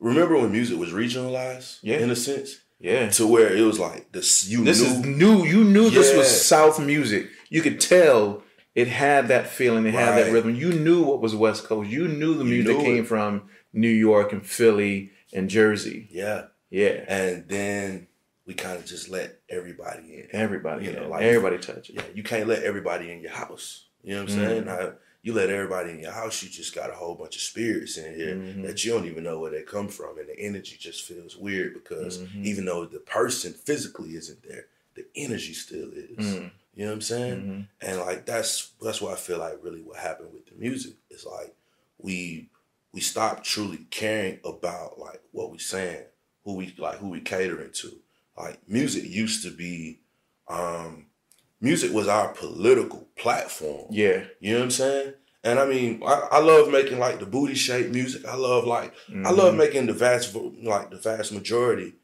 [0.00, 1.98] remember when music was regionalized, Yeah.
[1.98, 3.08] in a sense, Yeah.
[3.10, 4.46] to where it was like this.
[4.48, 5.44] You This knew, is new.
[5.44, 7.28] You knew this was South music.
[7.50, 8.42] You could tell
[8.76, 9.86] it had that feeling.
[9.86, 10.54] It had that rhythm.
[10.54, 11.90] You knew what was West Coast.
[11.90, 13.08] You knew the music knew came it.
[13.08, 16.06] from New York and Philly and Jersey.
[16.12, 16.44] yeah.
[16.70, 17.04] Yeah.
[17.08, 18.06] And then
[18.46, 20.28] we kind of just let everybody in.
[20.32, 21.96] Everybody, You you know, like- everybody touch it.
[21.96, 23.86] Yeah, you can't let everybody in your house.
[24.02, 24.46] You know what I'm Mhm.
[24.48, 24.64] saying?
[24.66, 24.92] Now,
[25.22, 28.14] you let everybody in your house, you just got a whole bunch of spirits in
[28.14, 28.64] here Mhm.
[28.66, 31.74] that you don't even know where they come from, and the energy just feels weird
[31.74, 32.44] because Mhm.
[32.44, 36.40] even though the person physically isn't there, the energy still is.
[36.76, 37.40] You know what I'm saying?
[37.40, 37.68] Mhm.
[37.88, 40.94] And like that's that's what I feel like really what happened with the music.
[41.10, 41.54] It's like
[41.98, 42.50] we
[42.92, 46.04] we stopped truly caring about like what we saying,
[46.44, 47.98] who we like who we catering to.
[48.36, 50.00] Like music used to be
[50.48, 51.06] um
[51.60, 53.86] music was our political platform.
[53.90, 54.24] Yeah.
[54.40, 55.14] You know what I'm saying?
[55.44, 58.26] And I mean, I, I love making like the booty shape music.
[58.26, 58.92] I love like
[59.24, 59.58] I love Mhm.
[59.58, 61.94] making the vast like the vast majority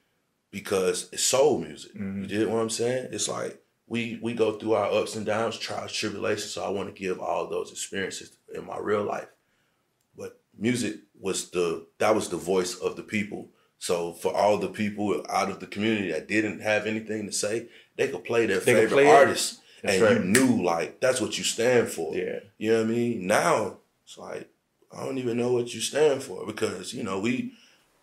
[0.50, 1.92] because it's soul music.
[1.94, 2.28] You Mhm.
[2.28, 3.08] did what I'm saying?
[3.12, 6.52] It's like we we go through our ups and downs, trials, tribulations.
[6.52, 9.28] So I want to give all those experiences in my real life.
[10.16, 13.48] But music was the that was the voice of the people.
[13.78, 17.68] So for all the people out of the community that didn't have anything to say,
[17.96, 19.14] they could play their They favorite play it.
[19.14, 20.12] artist, That's and right.
[20.14, 22.14] you knew like that's what you stand for.
[22.16, 22.40] Yeah.
[22.58, 23.26] You know what I mean?
[23.26, 24.48] Now it's like
[24.96, 27.52] I don't even know what you stand for because you know we,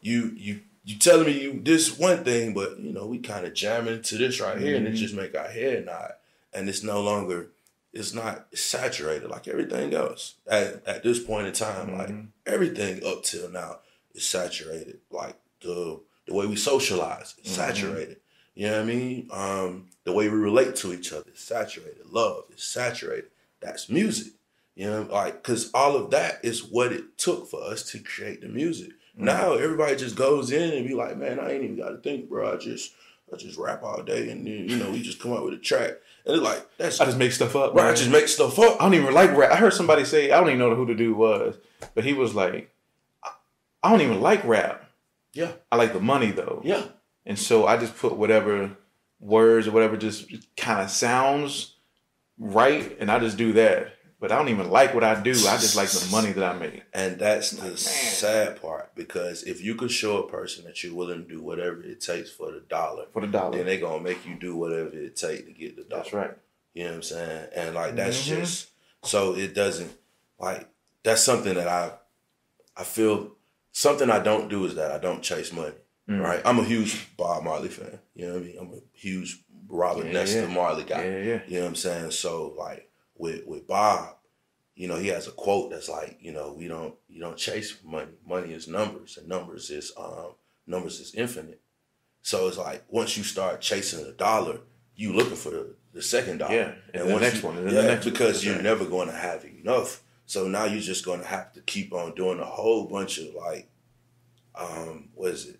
[0.01, 3.53] you you you telling me you this one thing, but you know we kind of
[3.53, 4.97] jamming to this right here, and it Mhm.
[4.97, 6.13] just make our head nod,
[6.51, 7.51] and it's no longer
[7.91, 11.95] it's not saturated like everything else at at this point in time.
[11.97, 12.27] Like Mhm.
[12.45, 13.81] everything up till now
[14.15, 14.99] is saturated.
[15.11, 17.55] Like the the way we socialize is Mhm.
[17.55, 18.17] saturated.
[18.55, 19.27] You know what I mean?
[19.31, 22.05] Um, the way we relate to each other is saturated.
[22.07, 23.29] Love is saturated.
[23.59, 24.33] That's music.
[24.75, 28.41] You know, like because all of that is what it took for us to create
[28.41, 28.91] the music.
[29.19, 29.23] Mhm.
[29.25, 32.29] Now everybody just goes in and be like, man, I ain't even got to think,
[32.29, 32.53] bro.
[32.53, 32.93] I just
[33.33, 35.57] I just rap all day and then you know we just come out with a
[35.57, 35.91] track
[36.25, 37.73] and it's like that's I just make stuff up.
[37.73, 37.83] bro.
[37.83, 38.77] I just make stuff up.
[38.79, 39.51] I don't even like rap.
[39.51, 41.55] I heard somebody say I don't even know who the dude was,
[41.93, 42.73] but he was like,
[43.83, 44.85] I don't even like rap.
[45.33, 45.51] Yeah.
[45.71, 46.61] I like the money though.
[46.65, 46.85] Yeah,
[47.25, 48.71] And so I just put whatever
[49.19, 50.25] words or whatever just
[50.57, 51.75] kind of sounds
[52.39, 53.93] right, and I just do that.
[54.19, 55.31] But I don't even like what I do.
[55.31, 56.83] I just like the money that I make.
[56.93, 57.77] And that's the Man.
[57.77, 61.81] sad part because if you could show a person that you're willing to do whatever
[61.81, 63.55] it takes for the dollar, For the dollar.
[63.57, 66.03] then they're gonna make you do whatever it takes to get the dollar.
[66.03, 66.31] That's right.
[66.73, 67.47] You know what I'm saying?
[67.55, 68.39] And like that's Mhm.
[68.39, 68.69] just
[69.03, 69.91] so it doesn't
[70.37, 70.67] like
[71.03, 71.93] that's something that I
[72.75, 73.35] I feel
[73.71, 75.75] something I don't do is that I don't chase money.
[76.09, 76.21] Mm.
[76.21, 76.41] Right?
[76.43, 77.99] I'm a huge Bob Marley fan.
[78.15, 78.57] You know what I mean?
[78.59, 80.47] I'm a huge Robert Yeah, Nesta yeah.
[80.47, 81.05] Marley guy.
[81.05, 81.39] Yeah, yeah.
[81.47, 82.11] You know what I'm saying?
[82.11, 82.88] So like
[83.19, 84.15] with with Bob,
[84.75, 87.77] you know, he has a quote that's like, you know, we don't you don't chase
[87.83, 88.13] money.
[88.27, 90.31] Money is numbers, and numbers is um
[90.65, 91.61] numbers is infinite.
[92.23, 94.59] So it's like once you start chasing a dollar,
[94.95, 96.55] you looking for the, the second dollar.
[96.55, 98.63] Yeah, and the once next you- one, and yeah, the next because That's you're right.
[98.63, 100.01] never going to have enough.
[100.25, 103.33] So now you're just going to have to keep on doing a whole bunch of
[103.33, 103.67] like,
[104.55, 105.59] um, what is it?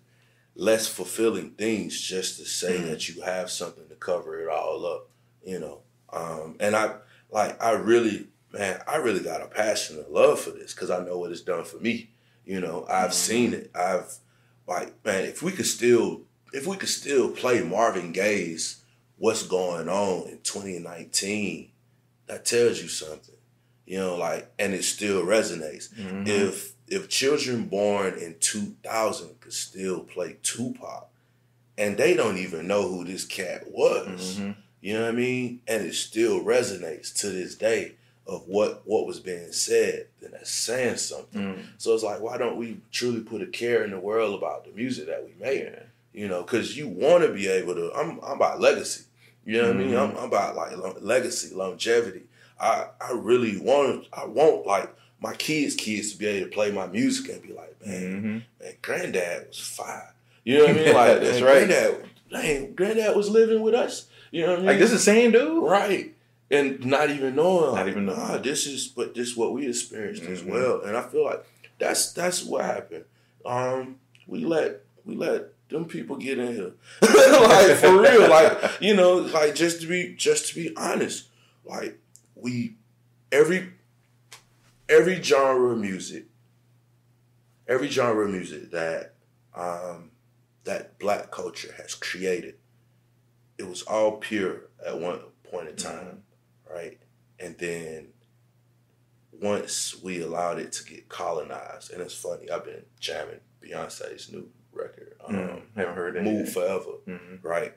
[0.54, 2.86] Less fulfilling things just to say Mm.
[2.88, 5.08] that you have something to cover it all up,
[5.44, 5.80] you know.
[6.12, 6.96] Um, and I
[7.30, 11.04] like I really, man, I really got a passion and love for this because I
[11.04, 12.10] know what it's done for me.
[12.44, 13.12] You know, I've mm-hmm.
[13.12, 13.70] seen it.
[13.74, 14.14] I've
[14.66, 18.82] like, man, if we could still, if we could still play Marvin Gaye's
[19.18, 21.70] "What's Going On" in 2019,
[22.26, 23.34] that tells you something.
[23.86, 25.92] You know, like, and it still resonates.
[25.94, 26.24] Mm-hmm.
[26.26, 31.08] If if children born in 2000 could still play Tupac,
[31.78, 34.38] and they don't even know who this cat was.
[34.38, 34.60] Mm-hmm.
[34.80, 35.60] You know what I mean?
[35.66, 37.94] And it still resonates to this day
[38.26, 41.56] of what what was being said, then that's saying something.
[41.56, 41.64] Mm.
[41.78, 44.70] So it's like, why don't we truly put a care in the world about the
[44.70, 45.64] music that we make?
[45.64, 45.82] Yeah.
[46.12, 47.92] You know, because you want to be able to.
[47.92, 49.04] I'm I'm about legacy.
[49.44, 49.80] You know what mm-hmm.
[49.80, 49.94] I mean?
[49.94, 50.16] Mm-hmm.
[50.16, 52.22] I'm, I'm, about like legacy, longevity.
[52.60, 56.70] I I really want I want like my kids' kids to be able to play
[56.70, 58.64] my music and be like, man, mm-hmm.
[58.64, 60.14] man, granddad was fire.
[60.44, 60.94] You know what I mean?
[60.94, 61.66] Like that's right.
[62.30, 64.06] Granddad, granddad was living with us.
[64.30, 64.66] You know what I mean?
[64.66, 66.14] Like this is the same dude, right?
[66.50, 68.18] And not even knowing, not even knowing.
[68.20, 70.32] Ah, this is, but this is what we experienced mm-hmm.
[70.32, 70.82] as well.
[70.82, 71.44] And I feel like
[71.78, 73.04] that's that's what happened.
[73.44, 78.94] Um, we let we let them people get in here, like for real, like you
[78.94, 81.28] know, like just to be just to be honest,
[81.64, 81.98] like
[82.34, 82.74] we
[83.32, 83.72] every
[84.88, 86.26] every genre of music,
[87.68, 89.14] every genre of music that
[89.54, 90.10] um,
[90.64, 92.56] that black culture has created,
[93.60, 95.20] it was all pure at one
[95.50, 96.74] point in time, mm-hmm.
[96.74, 96.98] right?
[97.38, 98.08] And then
[99.32, 104.48] once we allowed it to get colonized, and it's funny, I've been jamming Beyonce's new
[104.72, 106.24] record, um, mm, haven't heard it.
[106.24, 107.46] Move Forever, mm-hmm.
[107.46, 107.74] right?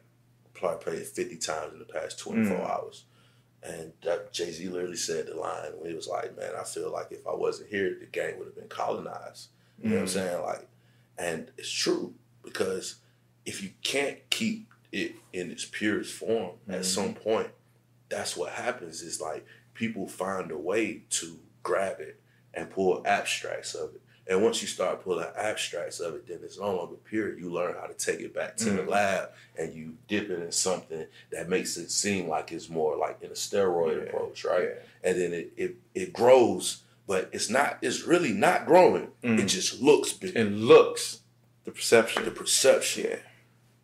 [0.54, 2.70] Probably played it 50 times in the past 24 mm.
[2.70, 3.04] hours.
[3.62, 3.92] And
[4.32, 7.26] Jay Z literally said the line when he was like, "Man, I feel like if
[7.26, 9.50] I wasn't here, the game would have been colonized."
[9.82, 9.92] You mm.
[9.92, 10.10] know what I'm mm.
[10.10, 10.42] saying?
[10.42, 10.68] Like,
[11.18, 12.96] and it's true because
[13.46, 16.76] if you can't keep it in its purest form, mm-hmm.
[16.76, 17.50] at some point,
[18.10, 19.02] that's what happens.
[19.02, 22.22] Is like people find a way to grab it
[22.54, 24.02] and pull abstracts of it.
[24.26, 27.38] And once you start pulling abstracts of it, then it's no longer pure.
[27.38, 28.78] You learn how to take it back to mm-hmm.
[28.78, 32.96] the lab and you dip it in something that makes it seem like it's more
[32.96, 34.04] like in a steroid yeah.
[34.04, 34.70] approach, right?
[34.70, 35.10] Yeah.
[35.10, 37.80] And then it, it it grows, but it's not.
[37.82, 39.10] It's really not growing.
[39.24, 39.40] Mm-hmm.
[39.40, 40.38] It just looks big.
[40.38, 41.20] It looks
[41.66, 42.24] the perception.
[42.24, 43.10] The perception.
[43.10, 43.18] Yeah.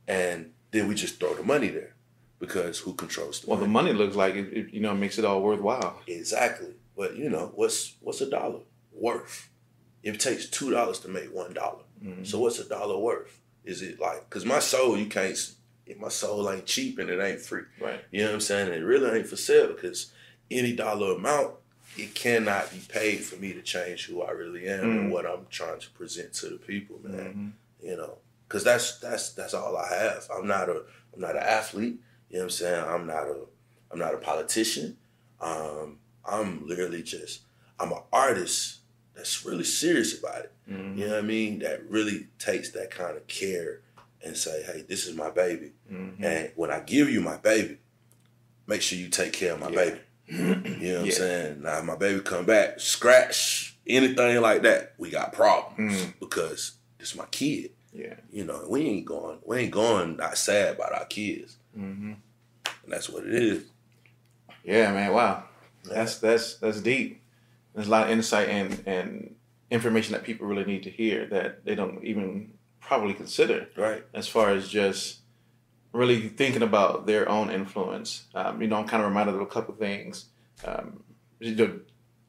[0.08, 1.96] And then we just throw the money there
[2.40, 3.68] because who controls the well, money?
[3.68, 6.02] The money looks like it, it, you know makes it all worthwhile.
[6.08, 6.74] Exactly.
[6.98, 8.60] But you know what's what's a dollar
[8.92, 9.50] worth?
[10.04, 12.24] it takes two dollars to make one mm-hmm.
[12.24, 13.40] So what's a dollar worth?
[13.64, 15.38] Is it like because my soul you can't
[16.00, 17.64] my soul ain't cheap and it ain't free.
[17.82, 18.00] Right.
[18.12, 18.72] You know what I'm saying?
[18.72, 20.12] It really ain't for sale because
[20.52, 21.56] any dollar amount
[21.98, 24.90] it cannot be paid for me to change who I really am mm-hmm.
[25.00, 27.20] and what I'm trying to present to the people, man.
[27.82, 27.88] Mm-hmm.
[27.88, 28.18] You know,
[28.50, 30.28] because that's that's that's all I have.
[30.36, 30.82] I'm not a
[31.14, 32.00] I'm not an athlete.
[32.30, 32.84] You know what I'm saying?
[32.84, 33.46] I'm not a
[33.92, 34.98] I'm not a politician.
[35.40, 37.42] Um, I'm literally just
[37.80, 38.80] I'm an artist
[39.16, 40.52] that's really serious about it.
[40.70, 40.98] Mm-hmm.
[40.98, 41.60] You know what I mean?
[41.60, 43.82] That really takes that kind of care
[44.24, 45.72] and say, hey, this is my baby.
[45.92, 46.24] Mm-hmm.
[46.24, 47.78] And when I give you my baby,
[48.68, 49.76] make sure you take care of my yeah.
[49.76, 50.00] baby.
[50.28, 51.00] you know what yeah.
[51.00, 51.62] I'm saying?
[51.62, 56.12] Now, my baby come back, scratch, anything like that, we got problems mm-hmm.
[56.20, 57.72] because it's my kid.
[57.94, 58.16] Yeah.
[58.32, 61.58] You know, we ain't going, we ain't going not sad about our kids.
[61.78, 62.14] Mm-hmm.
[62.84, 63.64] And that's what it is.
[64.64, 65.14] Yeah, man.
[65.14, 65.46] Wow.
[65.86, 67.22] That's that's that's deep
[67.74, 69.36] there's a lot of insight and and
[69.72, 73.68] information that people really need to hear that they don't even probably consider.
[73.78, 74.04] Right.
[74.14, 75.20] As far as just
[75.92, 78.26] really thinking about their own influence.
[78.36, 80.26] Um, you know, I'm kind of reminded of a couple things.
[80.66, 81.04] Um,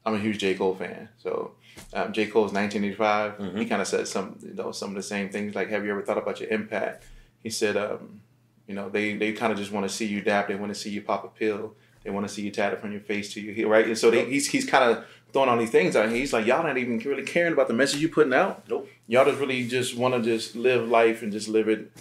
[0.05, 0.55] I'm a huge J.
[0.55, 1.51] Cole fan, so
[1.93, 2.25] um, J.
[2.27, 3.37] Cole's 1985.
[3.37, 3.57] Mm-hmm.
[3.57, 5.53] He kind of said some, you know, some of the same things.
[5.53, 7.05] Like, have you ever thought about your impact?
[7.43, 8.21] He said, um,
[8.67, 10.47] you know, they they kind of just want to see you dap.
[10.47, 11.75] They want to see you pop a pill.
[12.03, 13.85] They want to see you tatted from your face to your heel, right?
[13.85, 16.09] And so they, he's he's kind of throwing all these things out.
[16.09, 18.67] He's like, y'all not even really caring about the message you putting out.
[18.69, 18.89] Nope.
[19.07, 21.91] Y'all just really just want to just live life and just live it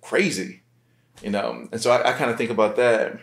[0.00, 0.62] crazy,
[1.22, 1.68] you know.
[1.70, 3.20] And so I, I kind of think about that.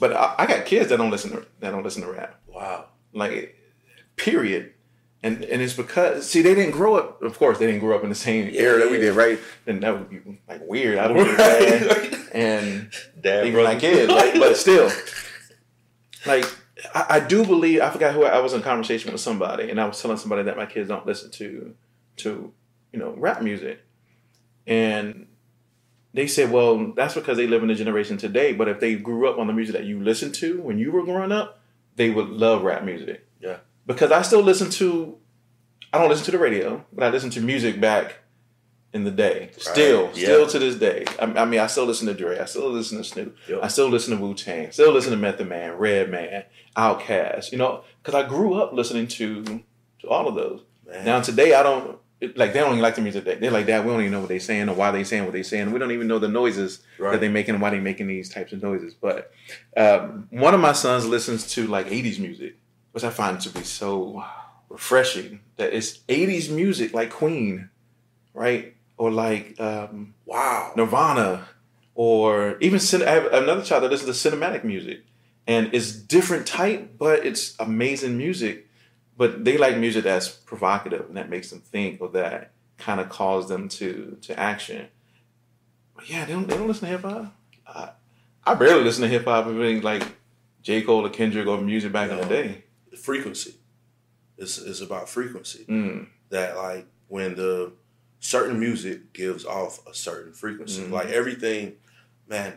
[0.00, 2.40] But I, I, got kids that don't listen to that don't listen to rap.
[2.46, 2.86] Wow.
[3.12, 3.56] Like,
[4.16, 4.72] period.
[5.24, 7.22] And and it's because see they didn't grow up.
[7.22, 9.38] Of course, they didn't grow up in the same yeah, era that we did, right?
[9.68, 10.98] And that would be like weird.
[10.98, 12.18] I don't know.
[12.32, 14.90] and Damn, even my kids, like, but still,
[16.26, 16.44] like
[16.92, 19.80] I, I, do believe I forgot who I, I, was in conversation with somebody, and
[19.80, 21.72] I was telling somebody that my kids don't listen to
[22.16, 22.52] to
[22.92, 23.80] you know rap music,
[24.66, 25.28] and
[26.14, 28.52] they said, well, that's because they live in the generation today.
[28.52, 31.04] But if they grew up on the music that you listened to when you were
[31.04, 31.61] growing up,
[31.96, 33.26] they would love rap music.
[33.40, 33.58] Yeah.
[33.86, 35.18] Because I still listen to,
[35.92, 38.16] I don't listen to the radio, but I listen to music back
[38.92, 39.50] in the day.
[39.56, 40.24] Still, yeah.
[40.24, 41.04] still to this day.
[41.18, 42.38] I, I mean, I still listen to Dre.
[42.38, 43.36] I still listen to Snoop.
[43.48, 43.60] Yep.
[43.62, 44.70] I still listen to Wu Tang.
[44.70, 46.44] Still listen to Method Man, Redman,
[46.76, 47.52] Outkast.
[47.52, 49.62] You know, because I grew up listening to
[50.00, 50.62] to all of those.
[50.86, 51.04] Man.
[51.04, 52.52] Now today, I don't it- like.
[52.52, 53.24] They don't even like the music.
[53.24, 53.38] Today.
[53.40, 53.84] They're like, that.
[53.84, 55.72] we don't even know what they're saying or why they're saying what they're saying.
[55.72, 57.12] We don't even know the noises Right.
[57.12, 58.94] that they're making and why they're making these types of noises.
[58.94, 59.32] But
[59.76, 62.56] um, one of my sons listens to like '80s music,
[62.92, 64.24] which I find to be so
[64.68, 65.40] refreshing.
[65.56, 67.68] That it's '80s music like Queen,
[68.34, 68.74] right?
[68.96, 70.72] Or like um, wow.
[70.76, 71.48] Nirvana,
[71.94, 75.00] or even I have another child that listens to cinematic music,
[75.46, 78.68] and it's different type, but it's amazing music.
[79.22, 83.08] But they like music that's provocative and that makes them think, or that kind of
[83.08, 84.88] calls them to to action.
[85.94, 87.32] But yeah, they don't they don't listen to hip hop.
[87.64, 87.90] I,
[88.44, 89.46] I barely listen to hip hop.
[89.46, 90.02] Everything like
[90.60, 92.64] J Cole or Kendrick or music back in the day.
[92.98, 93.54] frequency.
[94.38, 95.66] It's, it's about frequency.
[95.68, 97.74] Mm, That like when the
[98.18, 100.90] certain music gives off a certain frequency, Mhm.
[100.90, 101.74] like everything,
[102.26, 102.56] man.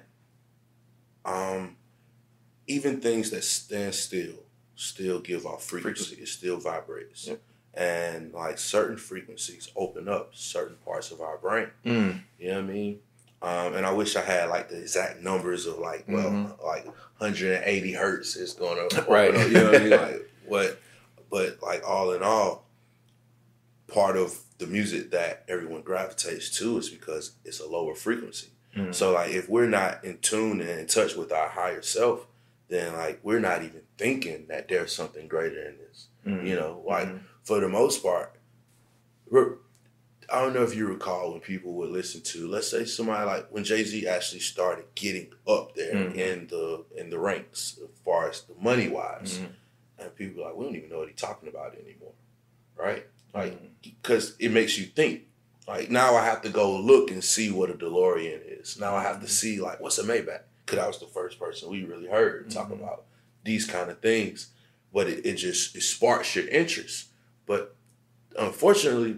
[1.23, 1.77] Um,
[2.65, 4.44] even things that stand still
[4.75, 6.15] still give off frequency.
[6.21, 7.41] It still vibrates, Yep.
[7.73, 11.69] and like certain frequencies open up certain parts of our brain.
[11.85, 12.99] mm, You know what I mean?
[13.41, 16.63] Um, and I wish I had like the exact numbers of like, well, Mhm.
[16.63, 16.85] like
[17.19, 19.33] 180 hertz is going to, Right.
[19.33, 19.89] You know what I mean?
[19.99, 20.79] Like what?
[21.29, 22.65] But like all in all,
[23.87, 28.47] part of the music that everyone gravitates to is because it's a lower frequency.
[28.75, 28.93] mm.
[28.95, 32.25] So like if we're not in tune and in touch with our higher self,
[32.69, 36.07] then like we're not even thinking that there's something greater in this.
[36.25, 36.47] Mm.
[36.47, 37.21] You know, like Mhm.
[37.43, 38.33] for the most part,
[40.27, 43.47] I don't know if you recall when people would listen to, let's say somebody like
[43.51, 46.15] when Jay Z actually started getting up there Mhm.
[46.15, 49.53] in the in the ranks as far as the money wise, Mhm.
[49.99, 52.13] and people were like, we don't even know what he's talking about anymore,
[52.75, 53.05] right?
[53.35, 53.69] Like, Mhm.
[53.83, 55.27] because it makes you think.
[55.67, 58.79] Like now, I have to go look and see what a DeLorean is.
[58.79, 61.69] Now I have to see like what's a Maybach, because I was the first person
[61.69, 63.05] we really heard talk about
[63.45, 64.49] these kind of things.
[64.93, 67.07] But it, it just it sparks your interest.
[67.45, 67.75] But
[68.37, 69.17] unfortunately,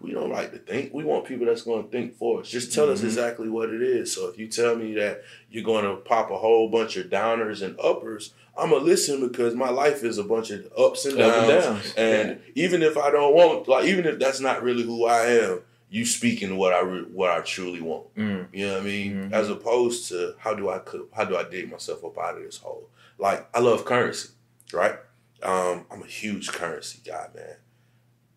[0.00, 0.94] we don't like to think.
[0.94, 2.48] We want people that's going to think for us.
[2.48, 3.04] Just tell us Mhm.
[3.04, 4.12] exactly what it is.
[4.12, 7.62] So if you tell me that you're going to pop a whole bunch of downers
[7.62, 11.48] and uppers, I'm gonna listen because my life is a bunch of ups and downs.
[11.48, 11.94] and downs.
[11.96, 15.60] And even if I don't want, like, even if that's not really who I am,
[15.90, 18.12] you speaking what I re- what I truly want.
[18.16, 18.48] Mm.
[18.52, 19.12] You know what I mean?
[19.30, 19.32] Mhm.
[19.32, 22.42] As opposed to how do I cook, how do I dig myself up out of
[22.42, 22.88] this hole?
[23.18, 24.96] Like I love Curren$y, right?
[25.42, 27.56] Um, I'm a huge Curren$y guy, man,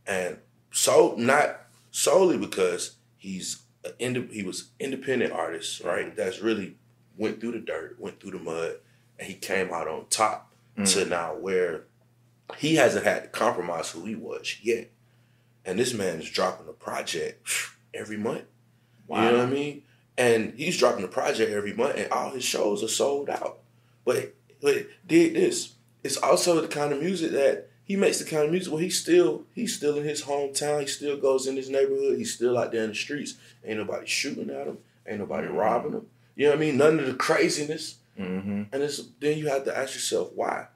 [0.06, 0.38] and
[0.72, 6.15] so not solely because he's an ind- he was independent artist, right?
[6.15, 6.78] That's really
[7.17, 8.76] went through the dirt, went through the mud,
[9.20, 10.94] and he came out on top Mm.
[10.94, 11.84] to now where
[12.58, 14.89] he hasn't had to compromise who he was yet.
[15.65, 17.46] And this man is dropping a project
[17.94, 18.46] every month.
[19.06, 19.26] Wow.
[19.26, 19.84] You know what I mean?
[20.17, 23.60] And he's dropping a project every month, and all his shows are sold out.
[24.06, 25.74] But but did this?
[26.04, 28.19] It's also the kind of music that he makes.
[28.19, 30.82] The kind of music where he's still he's still in his hometown.
[30.82, 32.17] He still goes in his neighborhood.
[32.17, 33.36] He's still out there in the streets.
[33.65, 34.78] Ain't nobody shooting at him.
[35.08, 35.58] Ain't nobody Mhm.
[35.58, 36.08] robbing him.
[36.36, 36.78] You know what I mean?
[36.78, 37.95] None of the craziness.
[38.19, 38.63] Mm-hmm.
[38.71, 40.67] And it's then you have to ask yourself why.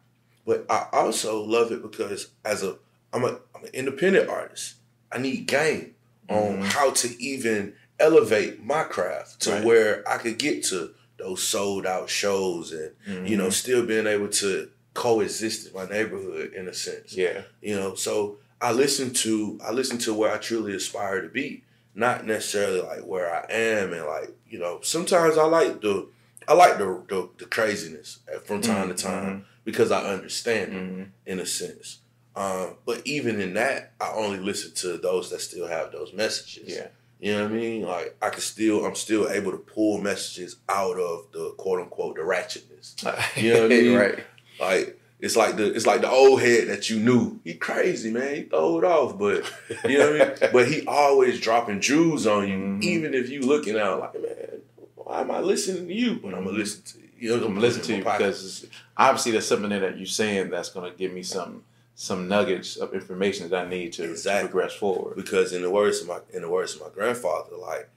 [0.46, 2.78] But I also love it because as a
[3.14, 4.76] I'm a I'm an independent artist.
[5.12, 5.96] I need game
[6.30, 6.64] on Mhm.
[6.64, 9.64] how to even elevate my craft to Right.
[9.64, 13.26] where I could get to those sold out shows and Mm-hmm.
[13.28, 17.16] you know still being able to coexist in my neighborhood in a sense.
[17.16, 17.42] Yeah.
[17.62, 21.64] You know, so I listen to I listen to where I truly aspire to be,
[21.94, 24.80] not necessarily like where I am and like you know.
[24.82, 26.08] Sometimes I like the
[26.48, 31.04] I like the the, the craziness from time to time because I understand Mm-hmm.
[31.26, 32.00] in a sense.
[32.38, 36.68] Um, but even in that, I only listen to those that still have those messages.
[36.76, 36.88] Yeah.
[37.20, 37.82] You know what I mean?
[37.84, 42.16] Like I can still, I'm still able to pull messages out of the quote unquote
[42.16, 42.96] the ratchetness.
[43.42, 43.98] You know what I mean?
[43.98, 44.24] right.
[44.60, 47.40] Like it's like the it's like the old head that you knew.
[47.44, 48.36] He crazy man.
[48.36, 49.50] He throw it off, but
[49.90, 50.36] you know what I mean.
[50.54, 52.84] But he always dropping jewels on you, Mhm.
[52.84, 54.62] even if you looking out like man,
[54.96, 56.16] why am I listening to you?
[56.22, 57.06] But I'm gonna listen to you.
[57.18, 60.50] You know, I'm listening it to you because obviously there's something there that you're saying
[60.50, 61.64] that's going to give me some
[61.96, 65.16] some nuggets of information that I need to, to progress forward.
[65.16, 67.90] because in the words of my in the words of my grandfather, like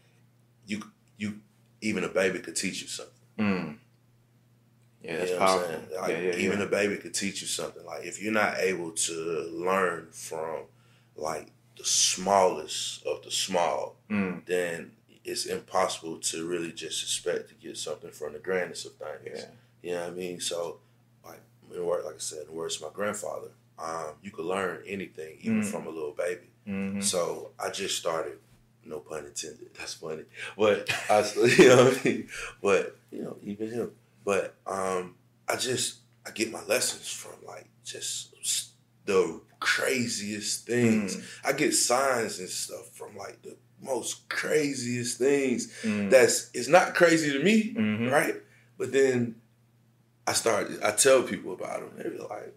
[0.66, 0.82] you
[1.16, 1.40] you
[1.80, 3.14] even a baby could teach you something.
[3.38, 3.76] Mm.
[5.02, 5.80] Yeah, that's you know powerful.
[6.00, 6.64] Like yeah, yeah, even yeah.
[6.64, 7.84] a baby could teach you something.
[7.84, 10.62] Like if you're not able to learn from
[11.16, 14.46] like the smallest of the small, Mm.
[14.46, 14.92] then
[15.24, 19.40] it's impossible to really just expect to get something from the grandest of things.
[19.40, 19.44] Yeah.
[19.82, 20.40] You know what I mean?
[20.40, 20.78] So
[21.24, 21.40] like
[21.74, 24.82] in word, like I said, in the words of my grandfather, um, you could learn
[24.86, 25.70] anything even Mm.
[25.70, 26.48] from a little baby.
[26.66, 27.02] Mhm.
[27.02, 28.38] So I just started
[28.84, 29.68] No pun intended.
[29.78, 30.24] That's funny.
[30.56, 31.20] But I,
[31.58, 32.28] you know what I mean.
[32.62, 33.90] But you know, even him.
[34.24, 35.14] But um,
[35.46, 38.34] I just I get my lessons from like just
[39.04, 41.16] the craziest things.
[41.16, 41.22] Mm.
[41.44, 45.72] I get signs and stuff from like the most craziest things.
[45.82, 46.10] Mm.
[46.10, 48.08] That's it's not crazy to me, mm-hmm.
[48.08, 48.36] right?
[48.78, 49.36] But then
[50.26, 51.90] I start I tell people about them.
[51.96, 52.54] They're like,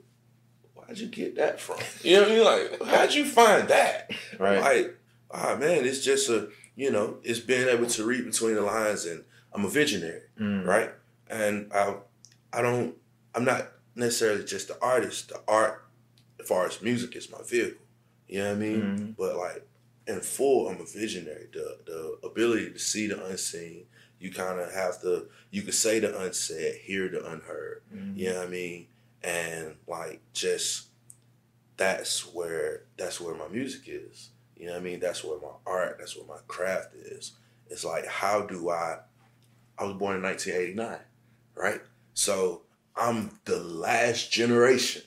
[0.91, 2.79] "Why'd you get that from?" You know what I mean?
[2.79, 4.11] Like, how'd you find that?
[4.39, 4.59] Right?
[4.59, 4.97] Like,
[5.31, 8.61] ah, oh, man, it's just a you know, it's being able to read between the
[8.61, 9.23] lines, and
[9.53, 10.65] I'm a visionary, mm.
[10.65, 10.91] right?
[11.29, 11.95] And I
[12.51, 12.95] I don't
[13.35, 15.29] I'm not necessarily just the artist.
[15.29, 15.85] The art,
[16.39, 17.85] as far as music, is my vehicle.
[18.27, 18.81] You know what I mean?
[18.81, 19.11] Mm-hmm.
[19.17, 19.67] But like
[20.07, 21.47] in full, I'm a visionary.
[21.53, 23.85] The the ability to see the unseen.
[24.19, 25.27] You kind of have to.
[25.49, 27.81] You could say the unsaid, hear the unheard.
[27.93, 28.17] Mm-hmm.
[28.17, 28.87] You know what I mean?
[29.23, 30.87] And like just
[31.77, 34.29] that's where that's where my music is.
[34.55, 34.99] You know what I mean?
[34.99, 35.97] That's where my art.
[35.99, 37.33] That's where my craft is.
[37.69, 38.99] It's like how do I?
[39.77, 40.99] I was born in 1989,
[41.55, 41.81] right?
[42.13, 42.61] So
[42.95, 45.01] I'm the last generation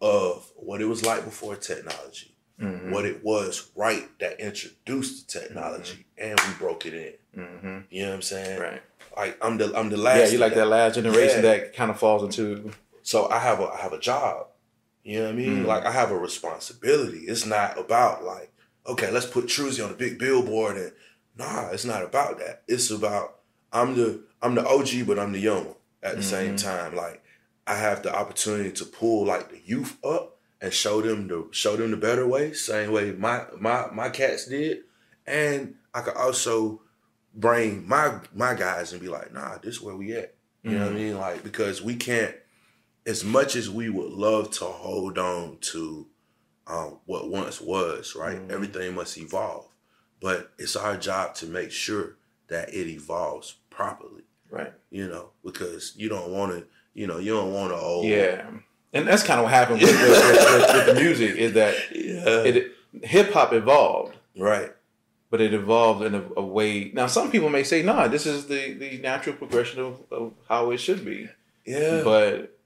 [0.00, 2.90] of what it was like before technology, mm-hmm.
[2.90, 6.30] what it was right that introduced the technology, mm-hmm.
[6.30, 7.42] and we broke it in.
[7.42, 7.78] Mm-hmm.
[7.90, 8.60] You know what I'm saying?
[8.60, 8.82] Right.
[9.16, 10.18] Like I'm the I'm the last.
[10.18, 11.52] Yeah, you like that, that last generation yeah.
[11.52, 12.72] that kind of falls into.
[13.10, 14.46] So I have a I have a job.
[15.02, 15.56] You know what I mean?
[15.56, 15.66] Mm-hmm.
[15.66, 17.24] Like I have a responsibility.
[17.26, 18.52] It's not about like
[18.86, 20.92] okay, let's put Truzy on a big billboard and
[21.36, 22.62] nah, it's not about that.
[22.68, 23.40] It's about
[23.72, 26.54] I'm the I'm the OG, but I'm the young one at the mm-hmm.
[26.54, 26.94] same time.
[26.94, 27.20] Like
[27.66, 31.76] I have the opportunity to pull like the youth up and show them the show
[31.76, 34.82] them the better way, same way my my my cats did,
[35.26, 36.82] and I could also
[37.34, 40.36] bring my my guys and be like, nah, this is where we at.
[40.62, 40.78] You mm-hmm.
[40.78, 41.04] know what I mm-hmm.
[41.04, 41.18] mean?
[41.18, 42.36] Like because we can't,
[43.06, 46.06] as much as we would love to hold on to
[46.66, 48.36] um, what once was, right?
[48.36, 48.50] Mm-hmm.
[48.50, 49.68] Everything must evolve,
[50.20, 52.16] but it's our job to make sure
[52.48, 54.22] that it evolves properly.
[54.50, 54.72] Right.
[54.90, 58.06] You know, because you don't want to, you know, you don't want to old.
[58.06, 58.50] Yeah.
[58.92, 63.06] And that's kind of what happened with, with, with, with, the music is that yeah.
[63.06, 64.16] hip hop evolved.
[64.36, 64.72] Right.
[65.30, 66.90] But it evolved in a, a, way.
[66.92, 70.72] Now, some people may say, "Nah, this is the the natural progression of, of how
[70.72, 71.28] it should be."
[71.64, 72.02] Yeah.
[72.02, 72.58] But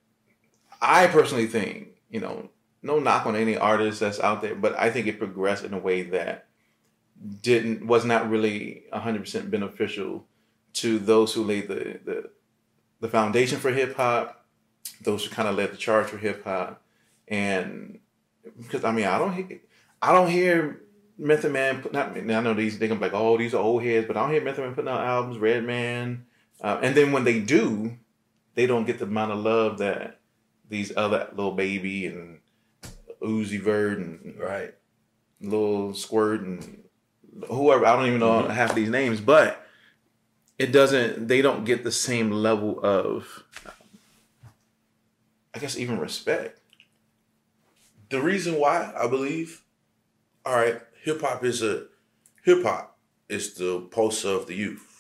[0.85, 2.51] I personally think, you know,
[2.83, 5.79] no knock on any artist that's out there, but I think it progressed in a
[5.79, 6.47] way that
[7.43, 10.27] didn't was not really hundred percent beneficial
[10.75, 12.31] to those who laid the the,
[13.01, 14.45] the foundation for hip hop,
[15.03, 16.83] those who kind of led the charge for hip hop,
[17.27, 17.99] and
[18.59, 19.61] because I mean I don't hear,
[20.03, 20.83] I don't hear
[21.17, 22.17] Method Man putting out.
[22.17, 24.33] I know these they gonna be like oh these are old heads, but I don't
[24.33, 25.39] hear Method Man putting out albums.
[25.39, 26.27] Redman,
[26.61, 27.97] uh, and then when they do,
[28.55, 30.21] they don't get the amount of love that
[30.69, 32.41] these other little Baby and
[33.23, 34.75] Uzi Vert and right,
[35.41, 36.83] little Squirt and
[37.49, 38.51] whoever I don't even know mm-hmm.
[38.51, 39.65] half these names, but
[40.59, 43.43] it doesn't they don't get the same level of
[45.53, 46.61] i guess even respect.
[48.11, 49.65] The reason why i believe
[50.47, 51.87] all right hip-hop is a
[52.45, 52.97] hip-hop
[53.29, 54.95] is the pulse of the youth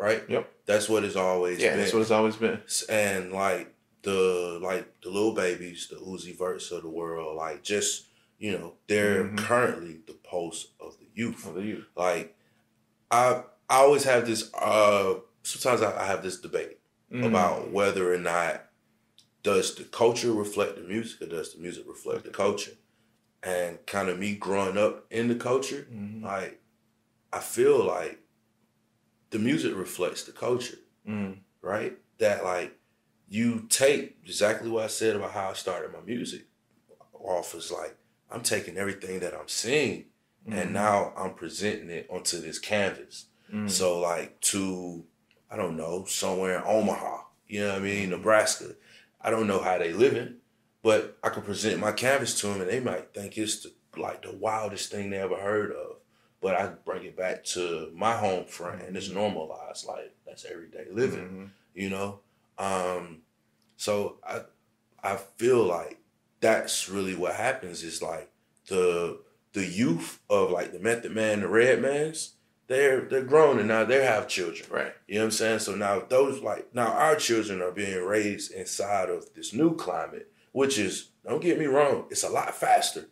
[0.00, 0.22] right?
[0.28, 0.50] Yep.
[0.66, 1.80] That's what it's always yeah, been.
[1.80, 2.60] that's what it's always been.
[2.88, 8.06] And like the like the little Babies the Uzi Verts of the world like just
[8.38, 9.36] you know they're mm-hmm.
[9.36, 12.36] currently the pulse of the youth of the youth like
[13.10, 14.52] i I always have this.
[14.52, 17.24] Uh, sometimes I, I have this debate mm.
[17.24, 18.64] about whether or not
[19.44, 22.72] does the culture reflect the music or does the music reflect the culture.
[23.42, 26.24] And kind of me growing up in the culture, mm-hmm.
[26.26, 26.60] like
[27.32, 28.18] I feel like
[29.30, 30.76] the music reflects the culture,
[31.08, 31.38] mm.
[31.62, 31.96] right?
[32.18, 32.76] That like
[33.30, 36.46] you take exactly what I said about how I started my music
[37.14, 37.96] off is like
[38.30, 40.06] I'm taking everything that I'm seeing
[40.46, 40.52] mm-hmm.
[40.52, 43.26] and now I'm presenting it onto this canvas.
[43.54, 43.70] Mm.
[43.70, 45.04] So like to
[45.48, 48.10] I don't know somewhere in Omaha, you know what I mean.
[48.10, 48.74] Nebraska.
[49.20, 50.36] I don't know how they living,
[50.82, 54.22] but I can present my canvas to them and they might think it's the, like
[54.22, 55.96] the wildest thing they ever heard of.
[56.40, 59.18] But I bring it back to my home front and it's mm-hmm.
[59.18, 61.44] normalized, like that's everyday living, mm-hmm.
[61.74, 62.20] you know.
[62.60, 63.22] Um,
[63.76, 64.42] so I
[65.02, 65.98] I feel like
[66.40, 68.30] that's really what happens is like
[68.68, 69.20] the
[69.52, 72.32] the youth of like the Method Man, the Redmans,
[72.66, 74.68] they're they're grown and now they have children.
[74.70, 74.92] Right.
[75.08, 75.58] You know what I'm saying?
[75.60, 80.30] So now those like now our children are being raised inside of this new climate,
[80.52, 83.08] which is don't get me wrong, it's a lot faster.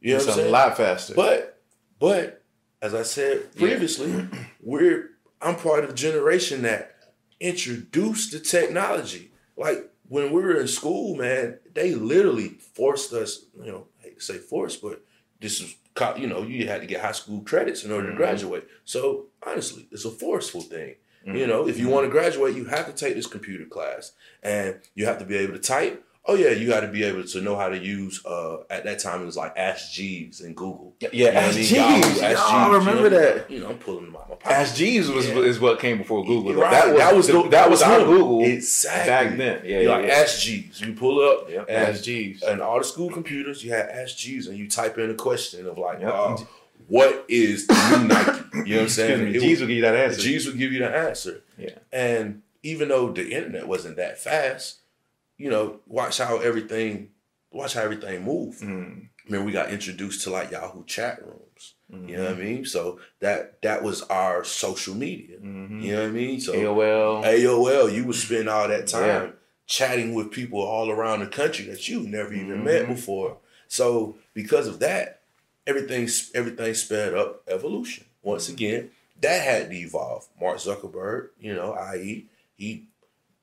[0.00, 0.48] You know it's what I'm saying?
[0.48, 1.14] a lot faster.
[1.14, 1.60] But
[2.00, 2.42] but
[2.80, 4.26] as I said previously, yeah.
[4.62, 5.10] we're
[5.42, 6.96] I'm part of the generation that
[7.40, 9.30] introduced the technology.
[9.56, 14.18] Like when we were in school, man, they literally forced us, you know, I hate
[14.18, 15.02] to say forced, but
[15.40, 15.74] this is
[16.16, 18.12] you know you had to get high school credits in order Mhm.
[18.12, 18.68] to graduate.
[18.84, 20.94] So honestly, it's a forceful thing.
[21.26, 21.48] You Mhm.
[21.48, 24.12] know, if you want to graduate, you have to take this computer class,
[24.42, 26.04] and you have to be able to type.
[26.30, 28.22] Oh yeah, you got to be able to know how to use.
[28.24, 30.94] Uh, at that time, it was like Ask Jeeves and Google.
[31.00, 31.64] Yeah, You know what I Ask mean?
[31.64, 31.78] Jeeves.
[31.78, 33.18] Ask Jeeves, I you remember know?
[33.18, 33.50] that.
[33.50, 34.54] You know, I'm pulling them out my pocket.
[34.54, 35.38] Ask Jeeves was Yeah.
[35.38, 36.52] is what came before Google.
[36.54, 36.70] Right.
[36.70, 38.00] That was that was the, that, was our.
[38.04, 39.62] Google exactly back then.
[39.64, 40.12] Yeah, You yeah, like yeah.
[40.12, 40.80] Ask Jeeves.
[40.82, 42.42] You pull up Yep, and, Ask Jeeves.
[42.42, 43.64] and all the school computers.
[43.64, 46.12] You had Ask Jeeves, and you type in a question of like, Yep.
[46.14, 46.36] uh,
[46.88, 48.68] what is the new Nike?
[48.68, 49.10] You know what I'm saying?
[49.12, 50.20] Excuse me, It Jeeves will give you that answer.
[50.20, 51.42] Jeeves would give you the answer.
[51.56, 51.70] Yeah.
[51.90, 54.77] And even though the internet wasn't that fast,
[55.38, 57.10] you know, watch how everything,
[57.50, 58.56] watch how everything move.
[58.56, 61.74] Mm, I mean, we got introduced to like Yahoo chat rooms.
[61.92, 62.64] mhm, You know what I mean?
[62.66, 65.38] So that that was our social media.
[65.38, 65.80] mhm.
[65.82, 66.40] You know what I mean?
[66.40, 67.24] So AOL.
[67.24, 69.30] AOL, you would spend all that time Yeah.
[69.66, 72.94] chatting with people all around the country that you never even met Mhm.
[72.94, 73.38] before.
[73.68, 75.22] So because of that,
[75.66, 78.04] everything everything sped up evolution.
[78.22, 80.26] Once again, that had to evolve.
[80.40, 82.26] Mark Zuckerberg, you know, i.e.,
[82.56, 82.86] he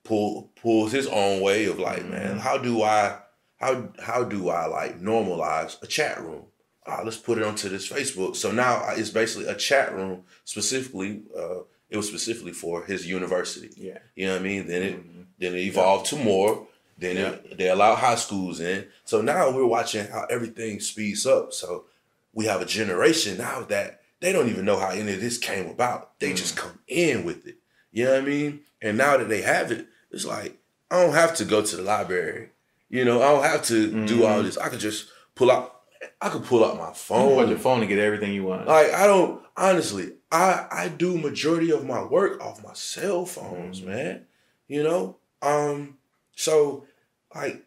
[0.06, 2.40] pull pulls his own way of like, man, Mhm.
[2.40, 3.18] how do I
[3.56, 6.44] how how do I like normalize a chat room?
[6.86, 8.36] Ah, let's put it onto this Facebook.
[8.36, 11.22] So now uh, it's basically a chat room specifically.
[11.36, 13.70] Uh, it was specifically for his university.
[13.76, 13.98] Yeah.
[14.14, 14.66] You know what I mean?
[14.66, 15.24] Then it Mhm.
[15.38, 16.66] then it evolved to more.
[16.98, 18.86] Then it, they allowed high schools in.
[19.04, 21.52] So now we're watching how everything speeds up.
[21.52, 21.84] So
[22.32, 25.68] we have a generation now that they don't even know how any of this came
[25.68, 26.18] about.
[26.20, 27.56] They just come in with it.
[27.92, 28.60] You know what I mean?
[28.80, 29.86] And now that they have it,
[30.16, 30.58] it's like
[30.90, 32.50] I don't have to go to the library.
[32.88, 34.56] You know, I don't have to do all this.
[34.58, 35.72] I could just pull out.
[36.20, 37.38] I could pull out my You phone.
[37.38, 38.66] can your phone to get everything you want.
[38.66, 43.80] Like I don't honestly, I I do majority of my work off my cell phones,
[43.80, 43.86] Mhm.
[43.86, 44.26] man.
[44.68, 45.98] You know, um,
[46.34, 46.86] so
[47.34, 47.64] like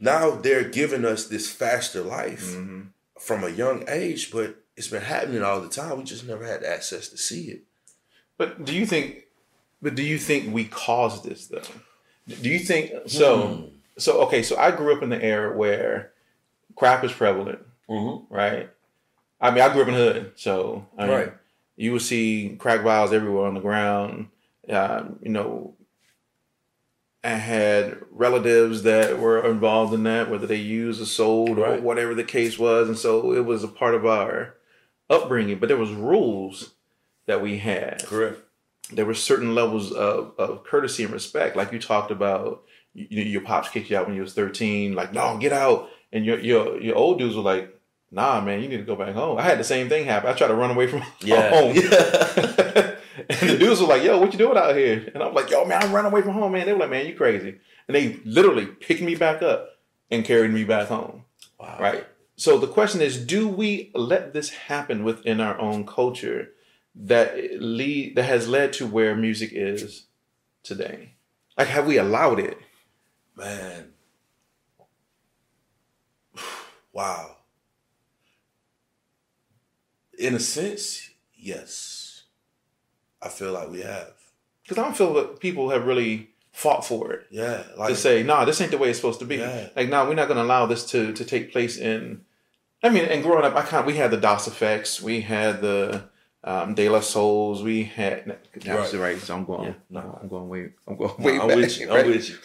[0.00, 2.88] now they're giving us this faster life Mhm.
[3.18, 5.98] from a young age, but it's been happening all the time.
[5.98, 7.62] We just never had access to see it.
[8.36, 9.24] But do you think?
[9.80, 11.62] But do you think we caused this though?
[12.42, 13.46] Do you think so?
[13.46, 13.64] Hmm.
[13.96, 16.12] So okay, so I grew up in the era where
[16.76, 17.58] crap is prevalent,
[17.88, 18.26] Mhm.
[18.30, 18.68] right?
[19.40, 21.32] I mean, I grew up in the hood, so I mean, Right.
[21.76, 24.28] you would see crack vials everywhere on the ground.
[24.68, 25.74] Um, you know,
[27.24, 32.14] I had relatives that were involved in that, whether they used or sold or whatever
[32.14, 34.54] the case was, and so it was a part of our
[35.10, 35.58] upbringing.
[35.58, 36.74] But there was rules
[37.26, 38.40] that we had Correct.
[38.92, 41.56] There were certain levels of, of courtesy and respect.
[41.56, 42.62] Like you talked about,
[42.94, 45.88] you, your pops kicked you out when you was 13, like, no, get out.
[46.12, 47.74] And your, your, your old dudes were like,
[48.10, 49.38] nah, man, you need to go back home.
[49.38, 50.30] I had the same thing happen.
[50.30, 51.50] I tried to run away from Yeah.
[51.50, 51.74] home.
[51.76, 52.94] Yeah.
[53.28, 55.10] and the dudes were like, yo, what you doing out here?
[55.14, 56.64] And I'm like, yo, man, I'm running away from home, man.
[56.64, 57.58] They were like, man, you crazy.
[57.86, 59.68] And they literally picked me back up
[60.10, 61.24] and carried me back home.
[61.60, 61.76] wow.
[61.78, 62.06] Right.
[62.36, 66.52] So the question is, do we let this happen within our own culture
[66.98, 70.06] that lead that has led to where music is
[70.62, 71.14] today?
[71.56, 72.58] Like, have we allowed it?
[73.36, 73.92] Man.
[76.90, 77.36] Wow.
[80.18, 82.24] In a sense, yes.
[83.22, 84.14] I feel like we have.
[84.62, 87.62] Because I don't feel that people have really fought for it Yeah.
[87.76, 89.36] Like to say, nah, this ain't the way it's supposed to be.
[89.36, 89.68] Yeah.
[89.76, 92.22] Like, nah, we're not going to allow this to to take place in.
[92.82, 96.08] I mean, and growing up, I kind we had the Das EFX, we had the
[96.48, 98.38] um, De La Souls, we had.
[98.54, 99.00] That's Right.
[99.00, 99.18] right.
[99.18, 99.64] So I'm going.
[99.68, 99.74] Yeah.
[99.90, 100.70] No, I'm going way.
[100.86, 101.92] I'm going No, way I'm with you.
[101.92, 102.38] I'm with you.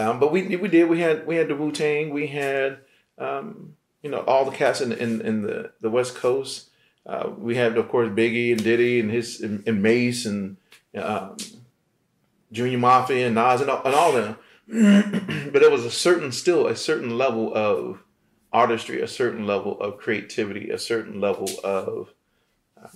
[0.00, 0.88] Um, but we we did.
[0.88, 2.10] We had we had the Wu Tang.
[2.10, 2.78] We had
[3.18, 6.70] um, you know all the cats in in, in the the West Coast.
[7.04, 10.56] Uh, we had of course Biggie and Diddy and his and, and Mase and
[10.94, 11.36] um,
[12.50, 14.36] Junior Mafia and Nas and all, and all them.
[15.52, 18.02] but there was a certain still a certain level of
[18.52, 22.12] artistry, a certain level of creativity, a certain level of
[22.82, 22.88] uh,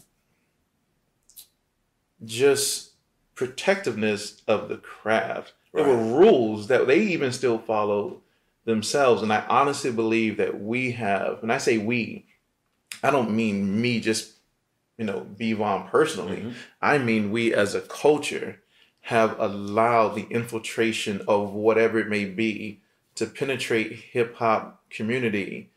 [2.24, 2.90] just
[3.34, 5.52] protectiveness of the craft.
[5.74, 8.20] There were rules that they even still follow
[8.64, 9.22] themselves.
[9.22, 12.26] And I honestly believe that we have, when I say we,
[13.02, 14.34] I don't mean me just,
[14.98, 16.36] you know, Bevon personally.
[16.42, 16.54] Mhm.
[16.80, 18.60] I mean we as a culture
[19.06, 22.80] have allowed the infiltration of whatever it may be
[23.16, 25.70] to penetrate hip hop community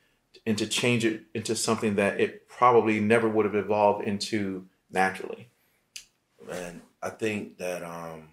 [0.46, 5.50] and to change it into something that it probably never would have evolved into naturally.
[6.48, 8.30] Man, I think that um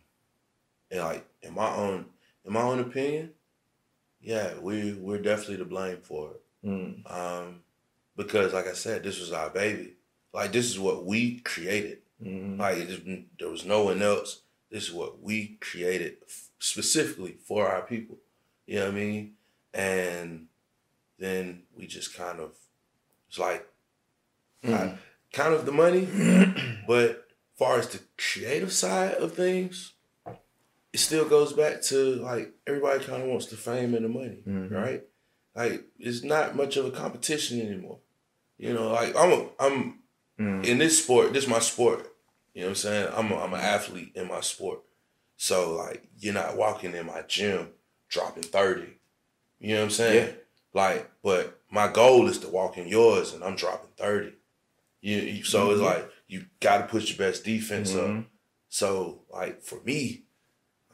[0.90, 2.06] in like in my own
[2.44, 3.30] in my own opinion,
[4.20, 6.66] yeah, we we're definitely to blame for it.
[6.66, 7.10] Mm.
[7.10, 7.60] Um
[8.16, 9.94] because like I said, this was our baby.
[10.32, 11.98] Like this is what we created.
[12.22, 12.58] Mm.
[12.58, 13.02] Like just,
[13.38, 14.42] there was no one else.
[14.70, 18.16] This is what we created f- specifically for our people.
[18.66, 19.32] You know what I mean?
[19.74, 20.46] And
[21.18, 22.52] then we just kind of
[23.28, 23.66] It's like
[24.64, 24.74] Mm.
[24.74, 24.98] I-
[25.32, 26.06] kind of the money,
[26.86, 27.26] but
[27.58, 29.92] far as the creative side of things,
[30.92, 34.42] it still goes back to like everybody kind of wants the fame and the money,
[34.46, 34.70] Mhm.
[34.70, 35.02] right?
[35.54, 37.98] Like it's not much of a competition anymore.
[38.58, 39.98] You know, like I'm a, I'm
[40.38, 40.64] Mm.
[40.64, 41.32] in this sport.
[41.34, 42.10] This is my sport.
[42.54, 43.08] You know what I'm saying?
[43.14, 44.80] I'm a, I'm an athlete in my sport.
[45.36, 47.68] So like you're not walking in my gym
[48.08, 48.98] dropping thirty.
[49.60, 50.28] You know what I'm saying?
[50.28, 50.34] Yeah.
[50.74, 54.32] Like, but my goal is to walk in yours, and I'm dropping thirty.
[55.02, 55.84] You, you so it's Mhm.
[55.84, 58.06] like you got to put your best defense up.
[58.08, 58.26] Mhm.
[58.70, 60.24] So like for me,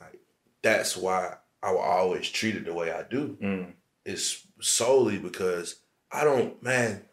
[0.01, 0.18] like
[0.62, 3.39] that's why I will always treat it the way I do.
[3.41, 3.74] Mm.
[4.05, 5.80] It's solely because
[6.11, 7.05] I don't, man.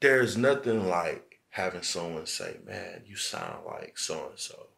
[0.00, 4.68] There's nothing like having someone say, "Man, you sound like so and so,"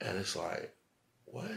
[0.00, 0.74] and it's like,
[1.24, 1.50] what?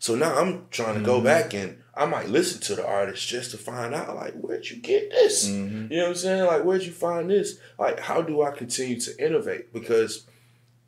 [0.00, 1.24] So now I'm trying to go Mhm.
[1.24, 4.78] back and I might listen to the artist just to find out, like, where'd you
[4.78, 5.46] get this?
[5.46, 5.90] Mhm.
[5.90, 6.44] You know what I'm saying?
[6.46, 7.58] Like, where'd you find this?
[7.78, 9.72] Like, how do I continue to innovate?
[9.74, 10.24] Because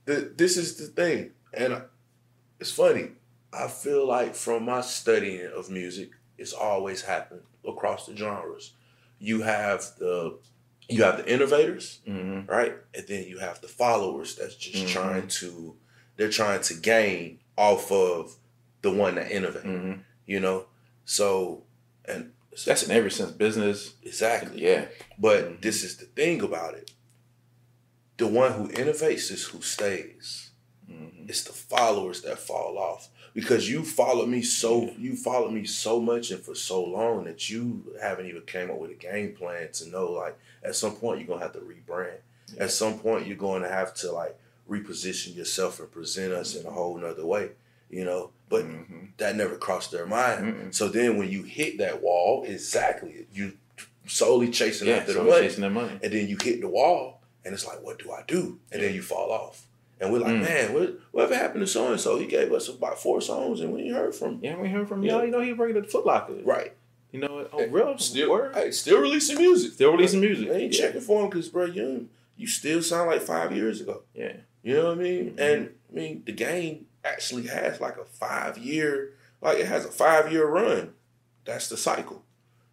[0.06, 1.82] the, this is the thing, and I-
[2.58, 3.10] it's funny.
[3.52, 8.72] I feel like from my studying of music, it's always happened across the genres.
[9.18, 10.38] You have the
[10.88, 12.46] you have the innovators, Mhm.
[12.48, 14.88] right, and then you have the followers that's just Mhm.
[14.88, 15.76] trying to
[16.16, 18.36] they're trying to gain off of
[18.82, 19.66] the one that innovated.
[19.70, 20.00] Mhm.
[20.26, 20.66] You know,
[21.04, 21.62] so
[22.04, 22.32] and
[22.66, 23.30] That's in every sense.
[23.32, 23.94] Business.
[24.02, 24.60] exactly.
[24.62, 24.88] Yeah.
[25.18, 25.62] But Mhm.
[25.62, 26.90] this is the thing about it.
[28.18, 30.50] The one who innovates is who stays.
[30.90, 31.28] Mhm.
[31.28, 33.08] It's the followers that fall off.
[33.34, 37.48] Because you followed me so you followed me so much and for so long that
[37.48, 41.20] you haven't even came up with a game plan to know like at some point
[41.20, 42.18] you're gonna have to rebrand.
[42.54, 42.64] Yeah.
[42.64, 46.66] At some point you're going to have to like reposition yourself and present us in
[46.66, 47.52] a whole nother way.
[47.88, 48.30] You know?
[48.52, 49.08] But Mhm.
[49.16, 50.44] that never crossed their mind.
[50.54, 50.74] Mm-mm.
[50.74, 53.52] So then when you hit that wall, exactly, you
[54.06, 54.96] solely chasing yeah.
[54.96, 55.98] after So the money chasing that money.
[56.02, 58.58] and then you hit the wall, and it's like, what do I do?
[58.70, 59.66] And then you fall off,
[60.00, 60.42] and we're like, Mm.
[60.42, 62.18] man, what whatever happened to so and so?
[62.18, 64.40] He gave us about four songs, and we ain't heard from him.
[64.42, 65.12] Yeah, we heard from Yeah.
[65.16, 65.24] y'all.
[65.24, 66.34] You know, he bringing the Foot Locker.
[66.44, 66.72] Right?
[67.12, 68.54] You know, oh, real Still, word.
[68.54, 69.72] hey, still releasing music.
[69.74, 70.48] Still releasing music.
[70.50, 70.86] I ain't Yeah.
[70.86, 74.02] checking for him because, bro, you you still sound like five years ago.
[74.14, 74.32] Yeah.
[74.64, 75.30] You know what I mean?
[75.36, 75.40] Mhm.
[75.40, 79.90] And I mean, the game actually has like a five year, like it has a
[79.90, 80.94] five year run.
[81.44, 82.22] That's the cycle.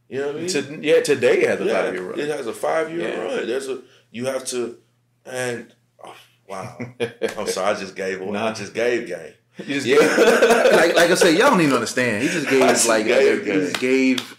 [0.08, 0.48] You know what I mean?
[0.50, 1.02] To, yeah.
[1.02, 2.20] Today has a yeah, five year run.
[2.20, 3.22] It has a five year Yeah.
[3.22, 3.48] run.
[3.48, 4.78] There's a you have to,
[5.26, 5.74] and
[6.04, 6.16] oh,
[6.48, 6.78] wow.
[7.38, 8.32] I'm sorry, I just gave away.
[8.32, 8.50] Nah.
[8.50, 9.34] I just gave game.
[9.60, 9.98] You just Yeah.
[9.98, 10.18] gave,
[10.74, 12.24] like like I said, y'all don't even understand.
[12.24, 14.36] He just gave just like gave, he just gave.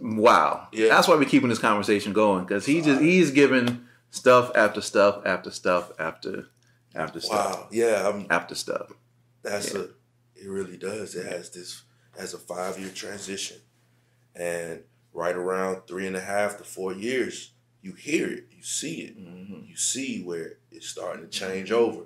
[0.00, 0.88] Wow, Yeah.
[0.88, 5.20] that's why we're keeping this conversation going because he just he's giving stuff after stuff
[5.24, 6.46] after stuff after
[6.96, 7.68] after stuff Wow.
[7.70, 8.92] Yeah, I'm, after stuff.
[9.42, 9.80] that's Yeah.
[9.80, 9.84] a.
[10.38, 11.14] It really does.
[11.14, 11.82] It has this
[12.18, 13.58] has a five year transition,
[14.34, 14.82] and
[15.12, 19.18] right around three and a half to four years, you hear it, you see it,
[19.18, 19.68] Mhm.
[19.68, 22.04] you see where it's starting to change over,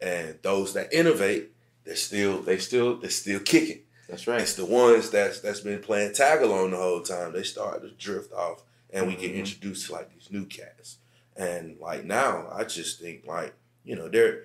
[0.00, 1.52] and those that innovate,
[1.84, 3.82] they're still They still they're still kicking.
[4.08, 4.40] that's right.
[4.42, 7.32] It's the ones that's that's been playing tag along the whole time.
[7.32, 9.38] They start to drift off, and we get Mhm.
[9.38, 10.98] introduced to like these new cats.
[11.36, 13.54] And like now, I just think like
[13.84, 14.44] you know they're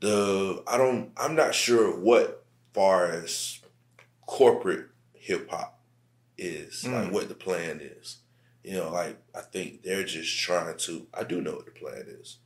[0.00, 3.60] the I don't I'm not sure what far as
[4.26, 5.80] corporate hip hop
[6.36, 7.12] is like Mm.
[7.12, 8.18] what the plan is.
[8.62, 11.06] You know, like I think they're just trying to.
[11.12, 12.38] I do know what the plan is.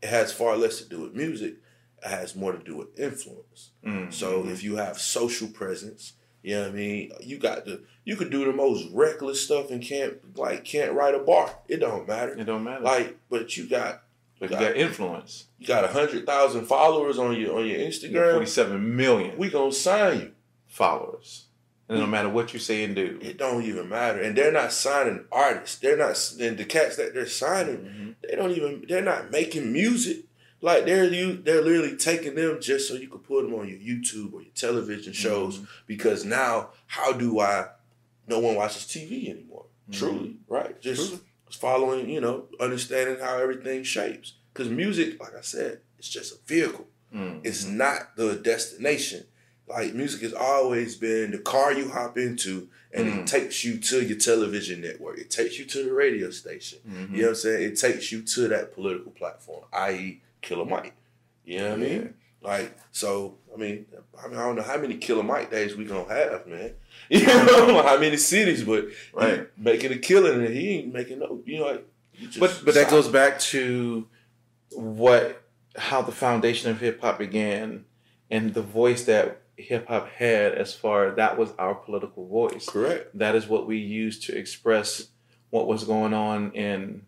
[0.00, 1.56] It has far less to do with music.
[2.02, 3.70] It has more to do with influence.
[3.84, 4.12] Mhm.
[4.12, 8.14] So if you have social presence, you know what I mean, you got the you
[8.16, 11.58] could do the most reckless stuff and can't like can't write a bar.
[11.68, 12.38] It don't matter.
[12.38, 12.84] it don't matter.
[12.84, 14.04] Like, but you got
[14.38, 15.46] but you got influence.
[15.58, 18.32] you got a hundred thousand followers on your on your Instagram.
[18.32, 20.32] Forty seven million We gonna sign you.
[20.66, 21.46] followers,
[21.88, 23.18] and no matter what you say and do.
[23.22, 24.20] It don't even matter.
[24.20, 25.78] And they're not signing artists.
[25.78, 27.78] They're not and the cats that they're signing.
[27.78, 28.14] Mhm.
[28.28, 28.84] They don't even.
[28.88, 30.24] They're not making music.
[30.60, 31.36] Like they're you.
[31.36, 34.52] They're literally taking them just so you could put them on your YouTube or your
[34.54, 35.58] television shows.
[35.58, 35.66] Mhm.
[35.86, 37.68] because now how do I?
[38.26, 39.66] No one watches TV anymore.
[39.90, 39.94] Mhm.
[39.98, 40.80] Truly, right?
[40.80, 41.22] Just Truly.
[41.50, 44.34] Following, you know, understanding how everything shapes.
[44.52, 46.86] Because music, like I said, it's just a vehicle.
[47.14, 47.40] Mhm.
[47.44, 49.24] It's not the destination.
[49.68, 53.20] Like music has always been the car you hop into, and Mm.
[53.20, 55.18] it takes you to your television network.
[55.18, 56.78] It takes you to the radio station.
[56.88, 57.10] Mhm.
[57.12, 57.62] You know what I'm saying?
[57.72, 60.94] It takes you to that political platform, i.e., Killer Mike.
[61.44, 62.14] You know what I mean?
[62.42, 63.86] Like, so, I mean,
[64.22, 66.74] I mean, I don't know how many Killer Mike days we gonna have, man.
[67.08, 69.46] You know, how many cities, but Right.
[69.56, 71.86] making a killing and he ain't making no, you know, like,
[72.18, 74.08] just But but that goes back to
[74.72, 75.42] what
[75.76, 77.84] how the foundation of hip hop began
[78.30, 82.66] and the voice that hip hop had as far that was our political voice.
[82.68, 83.16] correct.
[83.16, 85.08] That is what we used to express
[85.50, 87.02] what was going on in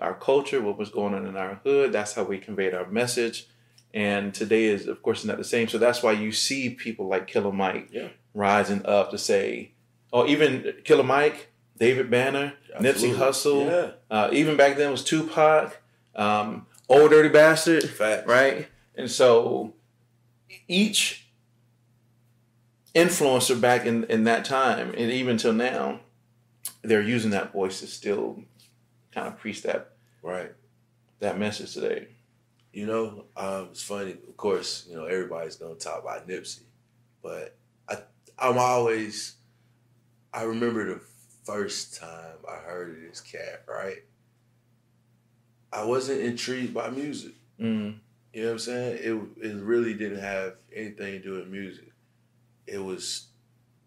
[0.00, 1.92] our culture, what was going on in our hood.
[1.92, 3.48] That's how we conveyed our message.
[3.92, 5.66] And today is, of course, not the same.
[5.68, 8.08] So that's why you see people like Killer Mike Yeah.
[8.34, 9.72] rising up to say,
[10.12, 13.08] or even Killer Mike, David Banner, Absolutely.
[13.10, 13.66] Nipsey Hussle.
[13.66, 13.90] Yeah.
[14.10, 15.80] Uh, even back then was Tupac,
[16.14, 18.26] um, Old Dirty Bastard, Fact.
[18.28, 18.68] right?
[18.94, 19.72] And so
[20.68, 21.26] each
[22.94, 26.00] influencer back in, in that time, and even till now,
[26.82, 28.42] they're using that voice to still
[29.12, 30.52] kind of preach that Right.
[31.20, 32.08] that message today.
[32.72, 34.12] You know, um, it's funny.
[34.12, 36.62] Of course, you know everybody's gonna talk about Nipsey,
[37.22, 37.56] but
[37.88, 37.98] I,
[38.38, 39.34] I'm always.
[40.32, 41.00] I remember the
[41.44, 43.64] first time I heard of this cat.
[43.68, 44.04] Right.
[45.72, 47.32] I wasn't intrigued by music.
[47.60, 47.98] Mm.
[48.32, 48.98] You know what I'm saying?
[49.02, 51.90] It it really didn't have anything to do with music.
[52.66, 53.26] It was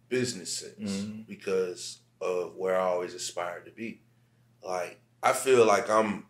[0.10, 1.26] business sense Mhm.
[1.28, 4.02] because of where I always aspired to be.
[4.64, 6.26] Like I feel like I'm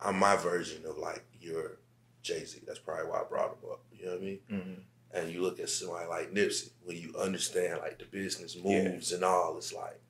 [0.00, 1.78] I'm my version of like your
[2.24, 2.62] Jay Z.
[2.66, 3.80] That's probably why I brought him up.
[3.96, 4.38] You know what I mean?
[4.50, 4.76] Mm.
[5.12, 8.62] And you look at somebody like Nipsey, when you understand like the business Yeah.
[8.88, 10.00] moves and all, it's like,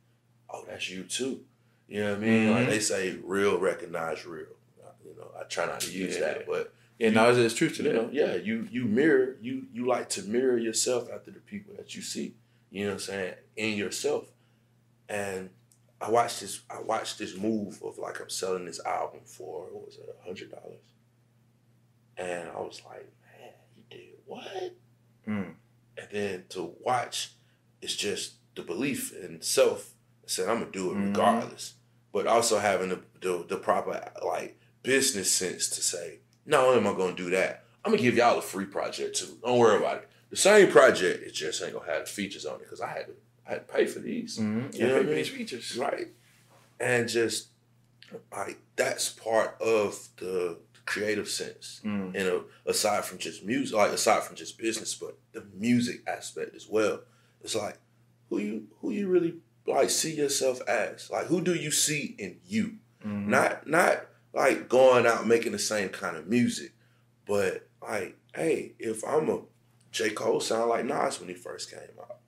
[0.49, 1.45] oh, that's you too.
[1.89, 2.51] You know what I mean?
[2.53, 2.71] Like Mhm.
[2.71, 4.47] they say, real recognize real.
[5.05, 6.21] You know, I try not to use Yeah.
[6.21, 8.11] that, but Yeah, no, it's, it's true to you know, them.
[8.15, 12.01] yeah, you you mirror you you like to mirror yourself after the people that you
[12.01, 12.37] see.
[12.71, 13.35] You know what I'm saying?
[13.57, 14.31] In yourself.
[15.09, 15.51] And
[16.01, 19.85] I watched this I watched this move of like I'm selling this album for what
[19.87, 20.79] was it, a hundred dollars?
[22.17, 23.09] And I was like,
[23.39, 24.75] man, you did what?
[25.29, 25.55] Mm.
[25.99, 27.33] And then to watch,
[27.83, 29.91] it's just the belief in self.
[30.25, 31.07] I said, I'm gonna do it Mhm.
[31.09, 31.75] regardless.
[32.13, 36.87] But also having the, the the proper like business sense to say, not only am
[36.87, 39.39] I gonna do that, I'm gonna give y'all a free project too.
[39.45, 40.09] Don't worry about it.
[40.31, 43.07] The same project, it just ain't gonna have the features on it because I had
[43.07, 43.13] to
[43.47, 44.39] I had to pay for these.
[44.39, 44.75] Mm.
[44.75, 45.15] You know what I mean?
[45.17, 45.77] these features.
[45.77, 46.09] Right.
[46.81, 47.49] And just
[48.33, 52.15] like that's part of the creative sense Mm.
[52.15, 56.55] and uh, aside from just music, like aside from just business, but the music aspect
[56.55, 57.01] as well.
[57.43, 57.79] It's like
[58.29, 61.11] who you who you really like see yourself as.
[61.11, 62.77] Like who do you see in you?
[63.05, 63.27] Mm.
[63.27, 66.73] Not not like going out making the same kind of music,
[67.27, 69.41] but like hey, if I'm a
[69.93, 72.19] J Cole sound like Nas when he first came out.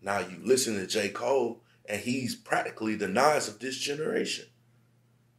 [0.00, 4.46] Now you listen to J Cole and he's practically the Nas of this generation.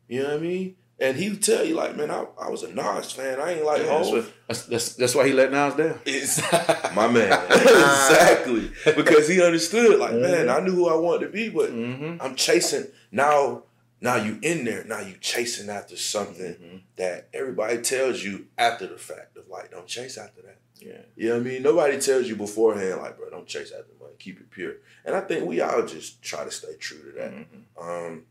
[0.08, 0.76] You know what I mean?
[1.04, 3.40] And he would tell you like, man, I, I was a Nas fan.
[3.40, 6.00] I ain't like Yeah, that's, what, that's, that's, that's why he let Nas down.
[6.06, 6.42] It's
[6.96, 7.32] my man.
[7.52, 8.72] exactly.
[8.96, 12.22] Because he understood, like, man, I knew who I wanted to be, but Mm-hmm.
[12.22, 13.64] I'm chasing now.
[14.02, 14.84] Now you in there.
[14.84, 16.82] Now you chasing after something Mhm.
[16.98, 20.58] that everybody tells you after the fact of like, don't chase after that.
[20.80, 21.02] Yeah.
[21.16, 21.64] You know what I mean?
[21.64, 24.14] Nobody tells you beforehand, like, bro, don't chase after money.
[24.20, 24.74] Keep it pure.
[25.06, 27.32] And I think we all just try to stay true to that.
[27.32, 27.48] Mhm.
[27.82, 28.24] Um,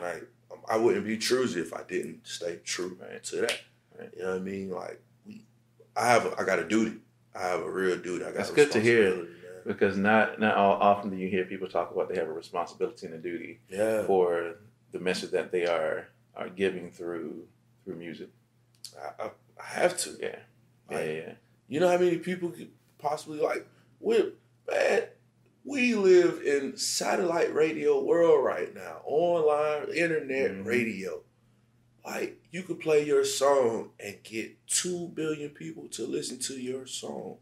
[0.00, 0.24] like
[0.68, 3.22] I wouldn't be Truzy if I didn't stay true Right.
[3.24, 3.60] to that.
[3.98, 4.10] Right.
[4.16, 4.70] You know what I mean?
[4.70, 5.42] Like we,
[5.96, 6.98] I have, a, I got a duty.
[7.34, 8.24] I have a real duty.
[8.24, 9.14] I got That's good to hear.
[9.14, 9.28] man.
[9.66, 13.06] Because not not all, often do you hear people talk about they have a responsibility
[13.06, 14.54] and a duty Yeah, for
[14.92, 16.06] the message that they are
[16.36, 17.46] are giving through
[17.84, 18.28] through music.
[18.96, 20.10] I, I, I have to.
[20.20, 20.36] Yeah.
[20.90, 21.32] Yeah, Like, yeah.
[21.68, 23.66] You know how many people could possibly like?
[23.98, 24.32] We
[24.70, 25.02] man,
[25.66, 30.64] we live in satellite radio world right now, online internet Mhm.
[30.64, 31.22] radio.
[32.04, 36.86] Like you could play your song and get two billion people to listen to your
[36.86, 37.38] song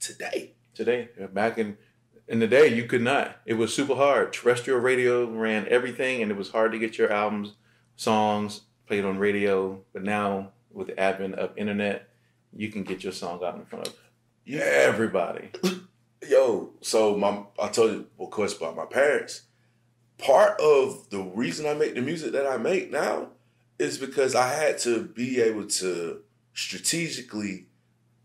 [0.00, 0.54] today.
[0.74, 1.78] Today, back in
[2.26, 3.40] in the day, you could not.
[3.46, 4.34] It was super hard.
[4.34, 7.54] Terrestrial radio ran everything, and it was hard to get your albums,
[7.96, 9.82] songs played on radio.
[9.94, 12.10] But now, with the advent of internet,
[12.54, 13.94] you can get your song out in front of
[14.44, 15.50] Yeah, everybody.
[16.26, 16.70] yo.
[16.80, 19.42] So my, I told you, of course, about my parents.
[20.18, 23.28] Part of the reason I make the music that I make now
[23.78, 26.20] is because I had to be able to
[26.54, 27.66] strategically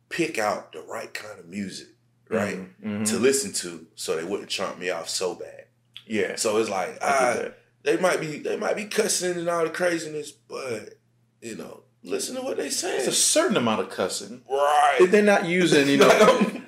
[0.10, 1.88] pick out the right kind of music,
[2.30, 3.08] right, Mhm.
[3.10, 5.66] to listen to, so they wouldn't chomp me off so bad.
[6.08, 6.36] Yeah.
[6.36, 7.50] So it's like, I ah,
[7.84, 10.96] they might be, they might be cussing and all the craziness, but
[11.42, 12.98] you know, listen to what they say.
[12.98, 14.44] It's a certain amount of cussing.
[14.50, 14.98] right.
[15.00, 16.52] If they're not using, you know,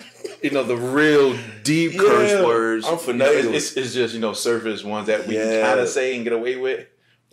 [0.45, 2.85] you know, the real deep curse words.
[2.87, 5.65] I'm you know, it's, it's just you know surface ones that we Yeah.
[5.67, 6.87] kind of say and get away with.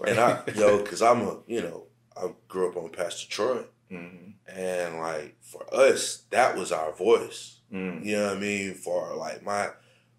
[0.06, 1.84] And I, yo, cause I'm a, you know,
[2.16, 4.32] I grew up on Pastor Troy, Mhm.
[4.48, 7.60] and like for us, that was our voice.
[7.72, 8.04] Mm.
[8.04, 8.74] You know what I mean?
[8.74, 9.68] For like my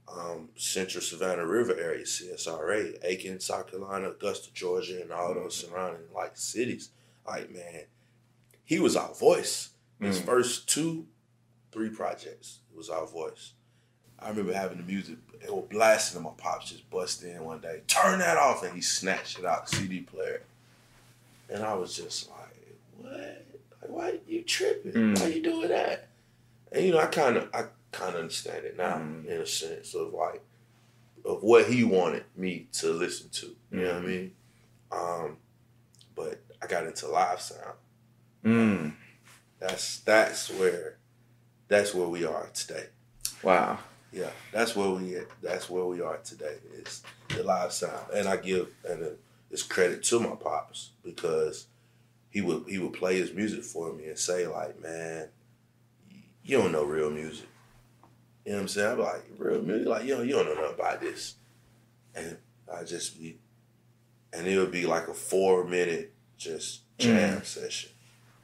[0.07, 6.03] um, Central Savannah River area, CSRA, Aiken, South Carolina, Augusta, Georgia, and all those surrounding
[6.13, 6.89] like cities.
[7.27, 7.85] Like man,
[8.63, 9.69] he was our voice.
[9.99, 10.25] His Mm.
[10.25, 11.07] first two,
[11.71, 13.53] three projects, was our voice.
[14.19, 17.59] I remember having the music, it was blasting, and my pops just bust in one
[17.59, 20.41] day, turn that off, and he snatched it out the CD player.
[21.49, 23.45] And I was just like, what?
[23.81, 24.93] Like, why you tripping?
[24.93, 25.19] Mm.
[25.19, 26.07] Why you doing that?
[26.71, 29.25] And you know, I kind of, I kind of understand it now, Mm.
[29.25, 30.41] in a sense of like,
[31.25, 33.55] of what he wanted me to listen to.
[33.71, 34.07] You know what I Mhm.
[34.07, 34.35] mean?
[34.91, 35.37] Um,
[36.15, 37.77] but I got into live sound.
[38.43, 38.93] Mm.
[39.59, 40.92] That's that's where,
[41.67, 42.85] that's where we are today.
[43.41, 43.79] Wow.
[44.11, 46.55] Yeah, that's where we that's where we are today.
[46.77, 49.17] It's the live sound, and I give and
[49.49, 51.65] it's credit to my pops because
[52.29, 55.29] he would he would play his music for me and say like, man,
[56.43, 57.47] you don't know real music.
[58.45, 58.91] You know what I'm saying?
[58.91, 61.35] I'm like, real music, like you don't you don't know nothing about this,
[62.13, 62.37] and
[62.71, 63.37] I just be,
[64.31, 67.45] and it would be like a four minute just jam mm.
[67.45, 67.89] session.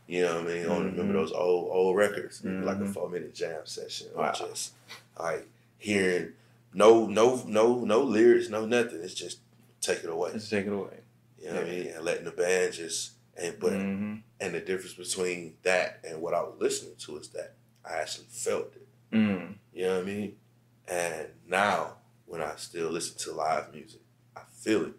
[0.09, 0.65] You know what I mean?
[0.65, 1.21] On remember Mhm.
[1.21, 2.41] those old old records?
[2.41, 2.93] Be like a Mhm.
[2.95, 4.07] four minute jam session.
[4.15, 4.31] Wow.
[4.31, 4.73] Just
[5.19, 5.47] like
[5.77, 6.33] hearing
[6.73, 9.01] no no no no lyrics, no nothing.
[9.03, 9.41] It's just
[9.81, 10.31] take it away.
[10.31, 11.01] Let's take it away.
[11.37, 11.87] You know what I mean?
[11.89, 14.23] And letting the band just and but Mhm.
[14.39, 17.53] and the difference between that and what I was listening to is that
[17.85, 18.87] I actually felt it.
[19.11, 19.59] Mm.
[19.73, 20.39] You know what I mean?
[20.87, 24.01] And now when I still listen to live music,
[24.35, 24.93] I feel it.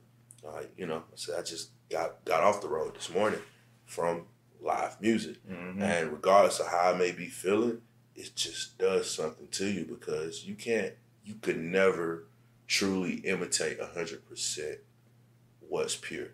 [0.45, 3.43] Like, you know, so I just got got off the road this morning
[3.87, 4.27] from
[4.61, 5.37] live music.
[5.49, 5.81] Mhm.
[5.81, 7.81] And regardless of how I may be feeling,
[8.15, 10.95] it just does something to you because you can't,
[11.25, 12.25] you could never
[12.67, 14.79] truly imitate hundred percent
[15.61, 16.29] what's pure.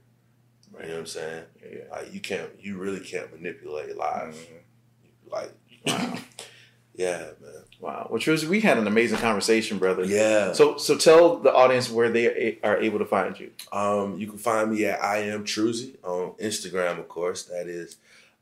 [0.73, 1.45] You know what I'm saying?
[1.63, 1.79] Yeah.
[1.91, 4.35] Like you can't, you really can't manipulate live.
[4.35, 5.31] Mhm.
[5.31, 5.53] Like,
[5.87, 6.19] Wow.
[6.95, 7.63] yeah, man.
[7.79, 8.09] Wow.
[8.11, 10.05] Well, Truzy, we had an amazing conversation, brother.
[10.05, 10.53] Yeah.
[10.53, 13.51] So, so tell the audience where they are able to find you.
[13.71, 17.45] Um, you can find me at I am Truzy on Instagram, of course.
[17.45, 17.97] That is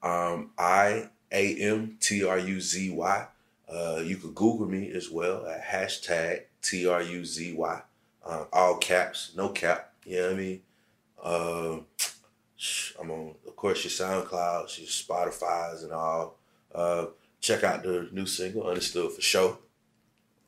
[0.05, 3.27] um, I A M T R U Z Y.
[3.69, 7.83] Uh, you could Google me as well at hashtag T R U Z Y.
[8.25, 9.93] Um, all caps, no cap.
[10.05, 10.61] You know what I mean?
[11.23, 11.87] Um,
[13.01, 16.37] I'm on, of course, your SoundCloud, your Spotify's, and all.
[16.75, 17.07] Uh,
[17.41, 19.59] check out the new single, Understood for Show.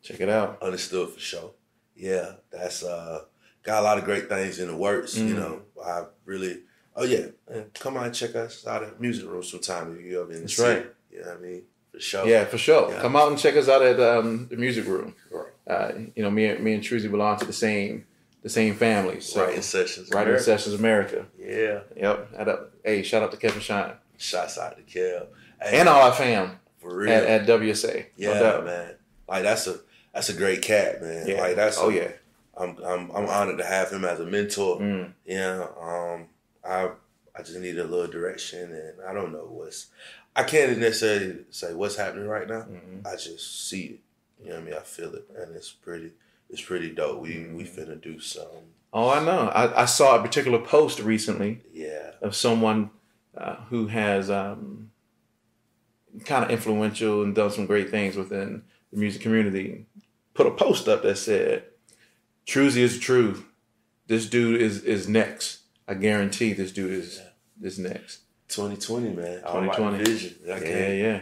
[0.03, 0.63] Check it out.
[0.63, 1.51] Understood for sure.
[1.97, 3.23] Yeah, that's uh
[3.63, 5.17] got a lot of great things in the works.
[5.17, 5.39] You Mm.
[5.39, 6.63] know, I really.
[6.97, 10.31] Oh yeah, and come on, check us out at Music Room sometime if you ever
[10.31, 10.81] in the That's city.
[10.81, 10.87] right.
[11.13, 11.63] You know what I mean?
[11.93, 12.27] For sure.
[12.27, 12.91] Yeah, for sure.
[12.91, 13.01] Yeah.
[13.01, 15.15] Come out and check us out at um, the music room.
[15.31, 15.47] Right.
[15.67, 18.07] Uh, you know, me and me and Truzy belong to the same
[18.43, 19.21] the same family.
[19.21, 20.11] So Writing sessions.
[20.11, 20.45] Writing America.
[20.45, 21.27] Sessions America.
[21.39, 21.81] Yeah.
[21.97, 22.29] Yep.
[22.39, 22.73] Add up.
[22.85, 25.27] Hey, shout out to Kevin Shine Shots out to Kev.
[25.61, 27.11] Hey, and all our fam for real.
[27.13, 28.07] at, at WSA.
[28.17, 28.65] Yeah, doubt.
[28.65, 28.95] man.
[29.29, 29.81] Like that's a
[30.15, 31.27] that's a great cat, man.
[31.27, 31.41] Yeah.
[31.41, 32.09] Like that's oh a- yeah.
[32.57, 34.81] I'm I'm I'm honored to have him as a mentor.
[34.81, 35.13] Mm.
[35.27, 36.27] Yeah, um,
[36.67, 36.91] I
[37.39, 39.87] I just need a little direction, and I don't know what's.
[40.35, 42.63] I can't necessarily say what's happening right now.
[42.63, 43.07] Mhm.
[43.07, 44.01] I just see it.
[44.43, 44.75] You know what I mean?
[44.75, 46.13] I feel it, and it's pretty.
[46.51, 47.21] It's pretty dope.
[47.21, 47.69] We we Mhm.
[47.75, 48.73] finna do something.
[48.93, 49.49] Oh, I know.
[49.49, 52.91] I, I saw a particular post recently Yeah, of someone
[53.37, 54.91] uh, who has um,
[56.25, 58.63] kind of influential and done some great things within
[58.93, 59.87] the music community.
[60.35, 61.65] Put a post up that said,
[62.47, 63.45] "Truzy is true.
[64.07, 65.61] This dude is is next.
[65.89, 67.21] I guarantee this dude is
[67.63, 69.41] is next." 2020, man.
[69.41, 69.97] 2020.
[69.99, 70.35] right, vision.
[70.47, 71.21] I Yeah, yeah.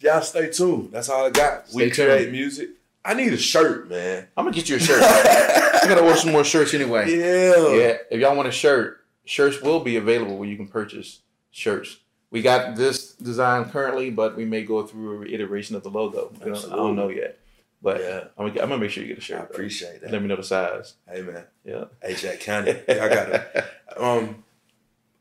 [0.00, 0.90] Y'all stay tuned.
[0.92, 1.66] That's all I got.
[1.72, 2.32] we Stay create tuned.
[2.32, 2.68] music.
[3.04, 4.26] I need a shirt, man.
[4.36, 5.00] I'm gonna get you a shirt.
[5.04, 7.10] I gotta order some more shirts anyway.
[7.10, 7.74] yeah.
[7.76, 11.20] Yeah, if y'all want a shirt, shirts will be available where you can purchase
[11.50, 11.98] shirts.
[12.30, 16.32] We got this design currently, but we may go through a reiteration of the logo.
[16.42, 17.38] We don't- I don't know yet,
[17.84, 18.24] but Yeah.
[18.36, 19.40] I'm, gonna, I'm gonna make sure you get a shirt.
[19.40, 20.10] I appreciate that.
[20.10, 20.94] Let me know the size.
[21.08, 21.44] Hey, man.
[21.64, 21.84] Yeah.
[22.02, 22.72] Hey, Jack County.
[22.88, 23.64] I got it.
[23.96, 24.42] Um,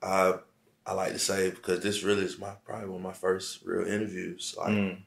[0.02, 0.34] I
[0.86, 3.86] I like to say because this really is my probably one of my first real
[3.86, 4.56] interviews.
[4.58, 4.98] Like Mm.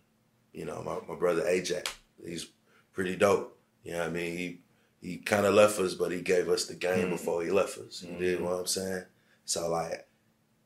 [0.52, 1.86] you know, my, my brother AJ,
[2.24, 2.46] he's
[2.92, 3.58] pretty dope.
[3.82, 4.36] You know what I mean?
[4.38, 4.60] He
[5.00, 7.10] he kind of left us, but he gave us the game Mhm.
[7.10, 8.02] before he left us.
[8.02, 8.42] You did Mhm.
[8.42, 9.04] what I'm saying?
[9.44, 10.06] So like,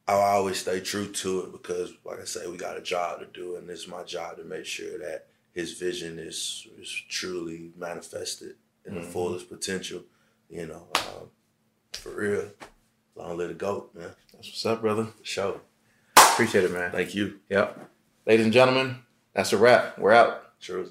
[0.07, 3.26] I always stay true to it because, like I say, we got a job to
[3.26, 8.57] do, and it's my job to make sure that his vision is is truly manifested
[8.85, 9.13] in the Mhm.
[9.13, 10.05] fullest potential.
[10.49, 11.31] You know, um,
[11.93, 12.51] for real.
[13.15, 14.15] Long live the goat, man.
[14.33, 15.07] That's what's up, brother.
[15.19, 15.61] For sure.
[16.17, 16.91] Appreciate it, man.
[16.93, 17.41] Thank you.
[17.49, 17.91] Yep.
[18.27, 18.97] Ladies and gentlemen,
[19.35, 19.99] that's a wrap.
[19.99, 20.59] We're out.
[20.61, 20.91] True.